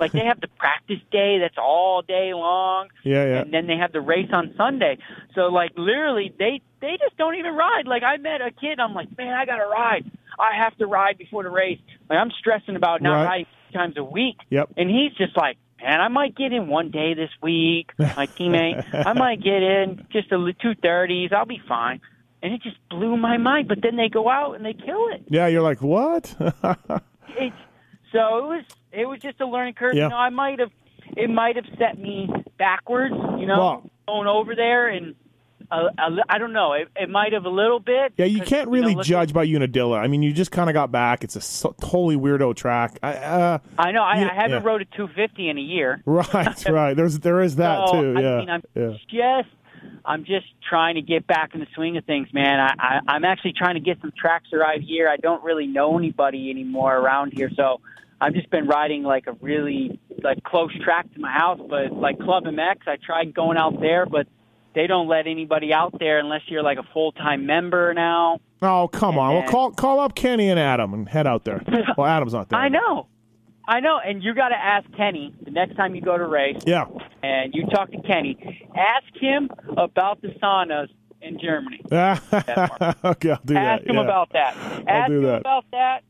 [0.00, 3.24] Like they have the practice day that's all day long, Yeah.
[3.24, 3.40] Yeah.
[3.42, 4.98] and then they have the race on Sunday.
[5.34, 7.86] So like literally, they they just don't even ride.
[7.86, 10.10] Like I met a kid, I'm like, man, I gotta ride.
[10.38, 11.78] I have to ride before the race.
[12.10, 13.24] Like I'm stressing about not Right.
[13.24, 14.70] riding three times a week, Yep.
[14.76, 17.90] and he's just like, man, I might get in one day this week.
[17.98, 21.30] My teammate, I might get in just a two thirties.
[21.32, 22.00] I'll be fine.
[22.44, 23.66] And it just blew my mind.
[23.68, 25.24] But then they go out and they kill it.
[25.28, 25.48] Yeah.
[25.48, 26.32] You're like what?
[27.36, 27.56] It's
[28.12, 29.94] so it was it was just a learning curve.
[29.94, 30.04] Yeah.
[30.04, 30.70] You know, I might have
[31.16, 32.28] it might have set me
[32.58, 33.12] backwards.
[33.40, 35.16] You know, going over there and
[35.70, 35.88] uh,
[36.28, 36.74] I don't know.
[36.74, 38.12] It, it might have a little bit.
[38.16, 39.98] Yeah, you can't know, really look judge by Unadilla.
[39.98, 41.24] I mean, you just kind of got back.
[41.24, 42.98] It's a so, totally weirdo track.
[43.02, 44.02] I, uh, I know.
[44.02, 44.68] I, you- I haven't yeah.
[44.68, 46.02] rode a 250 in a year.
[46.06, 46.94] right, right.
[46.94, 48.14] There's there is that so, too.
[48.16, 48.90] I Yeah, mean, I'm yeah.
[48.92, 49.08] just
[50.04, 52.60] I'm just trying to get back in the swing of things, man.
[52.60, 55.08] I, I I'm actually trying to get some tracks to ride here.
[55.08, 57.80] I don't really know anybody anymore around here, so
[58.20, 61.60] I've just been riding like a really like close track to my house.
[61.68, 64.26] But like Club MX, I tried going out there, but
[64.74, 68.40] they don't let anybody out there unless you're like a full time member now.
[68.62, 69.30] Oh, come on.
[69.34, 71.62] Well, And- call call up Kenny and Adam and head out there.
[71.96, 72.58] Well, Adam's not there.
[72.58, 73.06] I know.
[73.66, 76.60] I know, and you got to ask Kenny the next time you go to race,
[76.66, 76.86] Yeah.
[77.22, 78.68] and you talk to Kenny.
[78.76, 80.88] Ask him about the saunas
[81.22, 81.80] in Germany.
[81.90, 83.86] okay, I'll do Ask that.
[83.86, 84.00] him yeah.
[84.02, 84.56] about that.
[84.86, 85.40] Ask do him that.
[85.40, 86.02] about that.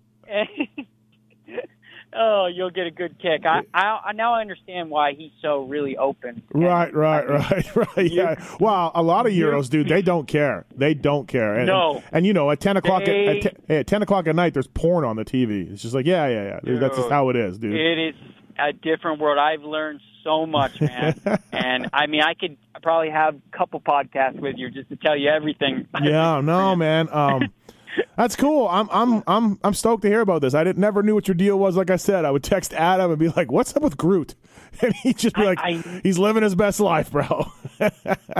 [2.16, 3.44] Oh, you'll get a good kick.
[3.44, 6.42] I, I I now understand why he's so really open.
[6.52, 8.10] Right, right, I right, right.
[8.10, 8.44] Yeah.
[8.60, 10.64] Well, a lot of Euros, dude, they don't care.
[10.76, 11.54] They don't care.
[11.54, 12.02] And, No.
[12.12, 14.36] And, you know, at ten o'clock They- at, at, te- hey, at ten o'clock at
[14.36, 15.70] night, there's porn on the TV.
[15.72, 16.60] It's just like, yeah, yeah, yeah.
[16.64, 17.74] Dude, That's just how it is, dude.
[17.74, 18.14] It is
[18.58, 19.38] a different world.
[19.38, 21.20] I've learned so much, man.
[21.52, 25.16] and I mean, I could probably have a couple podcasts with you just to tell
[25.16, 25.86] you everything.
[26.02, 27.08] yeah, no, man.
[27.12, 27.48] Um,
[28.16, 28.68] that's cool.
[28.68, 30.54] I'm, I'm, I'm, I'm stoked to hear about this.
[30.54, 31.76] I didn't never knew what your deal was.
[31.76, 34.34] Like I said, I would text Adam and be like, "What's up with Groot?"
[34.82, 37.46] And he'd just be I- like, I- "He's living his best life, bro."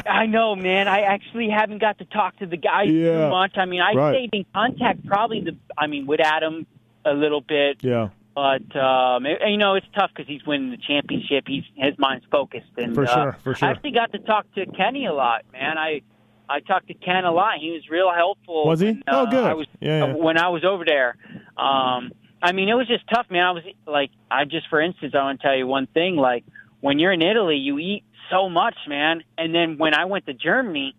[0.06, 0.88] I know, man.
[0.88, 3.26] I actually haven't got to talk to the guy Yeah.
[3.26, 3.52] too much.
[3.56, 4.12] I mean, I Right.
[4.14, 5.56] stayed in contact probably the.
[5.78, 6.66] I mean, with Adam
[7.04, 10.76] a little bit, yeah, but um, it- you know, it's tough because he's winning the
[10.78, 11.44] championship.
[11.46, 13.68] He's his mind's focused, and For uh, sure, for sure.
[13.68, 15.78] I actually got to talk to Kenny a lot, man.
[15.78, 16.02] I
[16.48, 17.58] I talked to Ken a lot.
[17.60, 18.66] He was real helpful.
[18.66, 18.86] Was he?
[18.88, 19.44] when, Oh, uh, good.
[19.44, 20.14] I was Yeah, yeah.
[20.14, 21.16] when I was over there.
[21.56, 23.42] Um, I mean, it was just tough, man.
[23.44, 26.16] I was like, I just, for instance, I want to tell you one thing.
[26.16, 26.44] Like,
[26.80, 29.22] when you're in Italy, you eat so much, man.
[29.38, 30.94] And then when I went to Germany,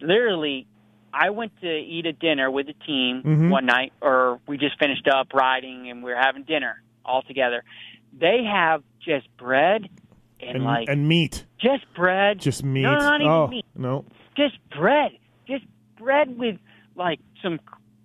[0.00, 0.66] literally,
[1.12, 3.50] I went to eat a dinner with the team Mhm.
[3.50, 7.64] one night, or we just finished up riding and we were having dinner all together.
[8.18, 9.88] They have just bread
[10.40, 12.82] and, and, like and meat, just bread, just meat.
[12.82, 13.64] No, not even oh meat.
[13.74, 14.04] no,
[14.36, 15.12] just bread,
[15.46, 15.64] just
[15.98, 16.58] bread with
[16.94, 17.60] like some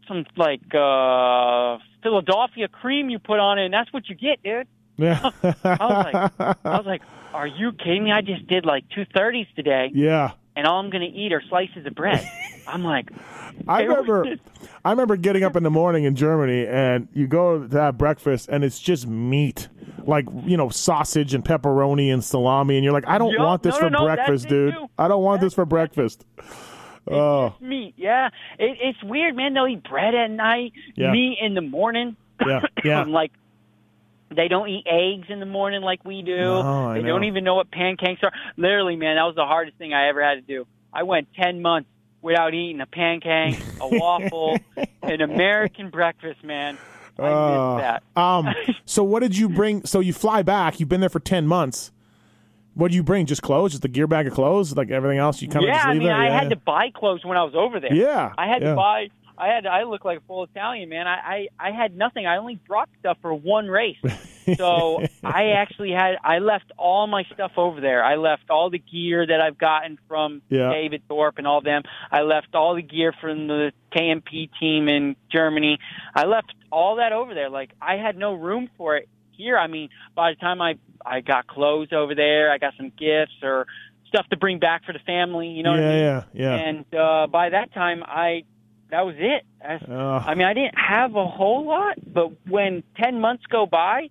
[0.07, 4.67] some like uh Philadelphia cream you put on it, and that's what you get, dude.
[4.97, 5.19] yeah.
[5.43, 6.31] I was like,
[6.65, 7.01] I was like,
[7.33, 8.11] are you kidding me?
[8.11, 10.31] I just did like two thirties today, yeah.
[10.55, 12.27] and all I'm gonna eat are slices of bread.
[12.67, 13.09] I'm like,
[13.67, 14.25] I remember,
[14.83, 18.49] I remember getting up in the morning in Germany, and you go to have breakfast,
[18.49, 19.69] and it's just meat,
[20.07, 23.39] like you know, sausage and pepperoni and salami, and you're like, I don't Yup.
[23.41, 24.73] want this No, for no, no, breakfast, dude.
[24.73, 24.87] too.
[24.97, 26.25] I don't want this for breakfast.
[27.09, 28.27] Oh, meat, yeah.
[28.59, 29.53] It, it's weird, man.
[29.53, 31.11] They'll eat bread at night, Yeah.
[31.11, 32.15] meat in the morning.
[32.45, 33.03] Yeah, yeah.
[33.03, 33.31] like
[34.29, 36.35] they don't eat eggs in the morning like we do.
[36.37, 37.07] No, they know.
[37.07, 38.31] don't even know what pancakes are.
[38.55, 40.67] Literally, man, that was the hardest thing I ever had to do.
[40.93, 41.89] I went ten months
[42.21, 44.57] without eating a pancake, a waffle,
[45.01, 46.77] an American breakfast, man.
[47.19, 48.21] I Uh, missed that.
[48.21, 48.47] um.
[48.85, 49.85] So what did you bring?
[49.85, 50.79] So you fly back.
[50.79, 51.91] You've been there for ten months.
[52.73, 53.25] What did you bring?
[53.25, 53.71] Just clothes?
[53.71, 54.75] Just a gear bag of clothes?
[54.75, 55.41] Like everything else?
[55.41, 56.15] You kind of yeah, just I mean, there?
[56.15, 56.49] I yeah, had yeah.
[56.49, 57.93] to buy clothes when I was over there.
[57.93, 58.69] Yeah, I had yeah.
[58.69, 59.09] to buy.
[59.41, 61.07] I had I look like a full Italian man.
[61.07, 62.27] I, I I had nothing.
[62.27, 63.97] I only brought stuff for one race.
[64.57, 68.03] So I actually had I left all my stuff over there.
[68.03, 70.71] I left all the gear that I've gotten from Yeah.
[70.71, 71.83] David Thorpe and all them.
[72.11, 75.77] I left all the gear from the KMP team in Germany.
[76.15, 77.49] I left all that over there.
[77.51, 79.57] Like I had no room for it here.
[79.57, 80.75] I mean, by the time I
[81.05, 83.67] I got clothes over there, I got some gifts or
[84.07, 85.49] stuff to bring back for the family.
[85.49, 86.03] You know yeah, what I mean?
[86.03, 86.55] yeah, yeah.
[86.67, 88.43] And uh, by that time, I
[88.91, 89.43] that was it.
[89.61, 89.89] That's-.
[89.89, 94.09] I mean, I didn't have a whole lot, but when ten months go by,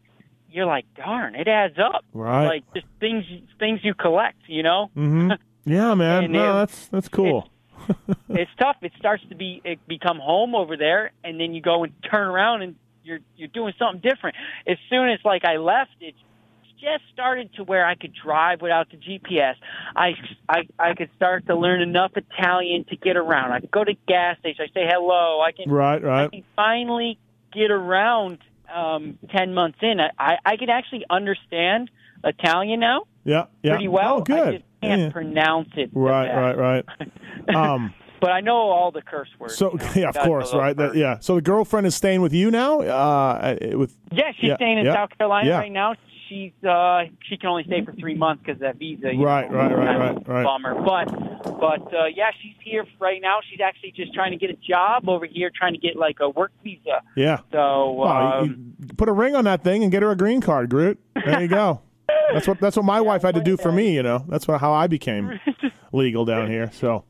[0.51, 2.05] you're like, darn, it adds up.
[2.13, 2.47] Right.
[2.47, 3.25] Like just things
[3.59, 4.39] things you collect.
[4.49, 5.31] You know, hmm
[5.65, 6.33] Yeah, man.
[6.33, 7.49] No, it- that's that's cool.
[8.29, 8.77] it's tough.
[8.83, 12.27] It starts to be it become home over there, and then you go and turn
[12.29, 14.37] around and you're you're doing something different.
[14.67, 16.15] As soon as like I left, it
[16.81, 19.55] just started to where I could drive without the GPS.
[19.97, 20.13] I
[20.49, 23.53] I I could start to learn enough Italian to get around.
[23.53, 24.67] I could go to gas station.
[24.69, 25.41] I say hello.
[25.41, 26.13] I can right, right.
[26.13, 26.31] I right.
[26.33, 27.19] can finally
[27.53, 28.39] get around.
[28.73, 31.91] Um, ten months in, I I, can actually understand
[32.23, 33.73] Italian now Yeah, yeah.
[33.73, 34.19] pretty well.
[34.19, 34.39] Oh, good.
[34.39, 35.11] I just can't Yeah.
[35.11, 35.93] pronounce it.
[35.93, 36.85] the Right, right, right.
[37.57, 39.57] Um, But I know all the curse words.
[39.57, 40.77] so yeah, of course, right?
[40.77, 41.19] That, yeah.
[41.19, 42.81] So the girlfriend is staying with you now.
[42.83, 45.59] Uh, with Yeah, she's Yeah, staying in yeah, South Carolina yeah.
[45.59, 45.95] right now.
[46.31, 49.13] She's uh she can only stay for three months because that visa.
[49.13, 50.45] you Right, know, right, right, right, right.
[50.45, 51.07] Bummer, but
[51.61, 53.41] but uh, yeah, she's here right now.
[53.51, 56.31] She's actually just trying to get a job over here, trying to get like a
[56.31, 57.03] work visa.
[57.17, 57.41] yeah.
[57.51, 60.99] So um, put a ring on that thing and get her a green card, Groot.
[61.25, 61.83] There you go.
[62.33, 63.93] That's what that's what my wife had to do for me.
[63.93, 65.41] You know, that's what, how I became
[65.93, 66.71] legal down here.
[66.73, 67.03] So,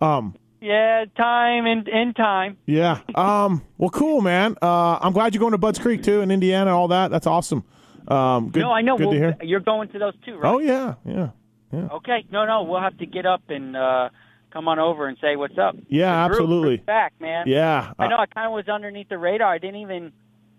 [0.00, 2.56] um, yeah, time and in time.
[2.66, 2.98] yeah.
[3.14, 4.56] Um, well, cool, man.
[4.60, 6.76] Uh, I'm glad you're going to Budds Creek too in Indiana.
[6.76, 7.12] All that.
[7.12, 7.64] That's awesome.
[8.10, 8.60] Um, good.
[8.60, 8.96] no, I know.
[8.98, 9.36] Good Well, to hear.
[9.42, 10.50] You're going to those too, right?
[10.52, 11.28] Oh yeah, yeah,
[11.72, 12.24] Okay.
[12.32, 14.08] No, no, we'll have to get up and uh
[14.52, 15.76] come on over and say what's up.
[15.88, 16.26] yeah.
[16.26, 16.78] The Absolutely.
[16.78, 17.44] back, man.
[17.46, 17.92] Yeah.
[17.98, 19.52] I know Uh, I kind of was underneath the radar.
[19.52, 20.12] I didn't even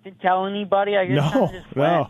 [0.05, 0.95] didn't tell anybody.
[0.95, 2.09] I just no, just no.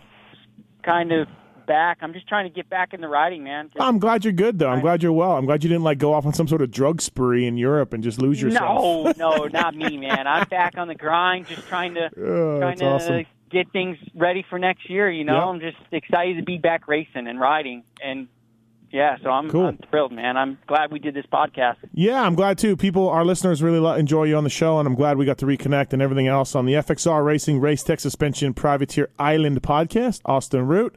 [0.83, 1.27] kind of
[1.67, 1.97] back.
[2.01, 3.69] I'm just trying to get back in the riding, man.
[3.73, 4.69] Just- I'm glad you're good though.
[4.69, 5.35] I'm glad you're well.
[5.37, 7.93] I'm glad you didn't like go off on some sort of drug spree in Europe
[7.93, 9.17] and just lose yourself.
[9.17, 10.27] no, no, not me, man.
[10.27, 13.25] I'm back on the grind, just trying to Oh, trying that's to awesome.
[13.51, 15.09] Get things ready for next year.
[15.11, 15.43] You know, Yep.
[15.43, 18.27] I'm just excited to be back racing and riding, and
[18.91, 19.67] yeah, so I'm, Cool.
[19.67, 20.35] I'm thrilled, man.
[20.37, 21.77] I'm glad we did this podcast.
[21.93, 22.75] Yeah, I'm glad too.
[22.75, 25.45] People, our listeners really enjoy you on the show, and I'm glad we got to
[25.45, 30.21] reconnect and everything else on the FXR Racing Race Tech Suspension Privateer Island podcast.
[30.25, 30.95] Austin Root.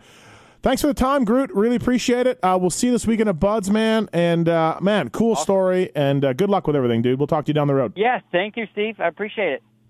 [0.63, 1.53] Thanks for the time, Groot.
[1.53, 2.39] Really appreciate it.
[2.43, 4.09] Uh, we'll see you this weekend at Budds, man.
[4.13, 5.93] And uh, man, cool story.
[5.95, 7.19] And uh, good luck with everything, dude.
[7.21, 7.93] We'll talk to you down the road.
[7.97, 8.99] Yeah, thank you, Steve.
[8.99, 9.63] I appreciate it.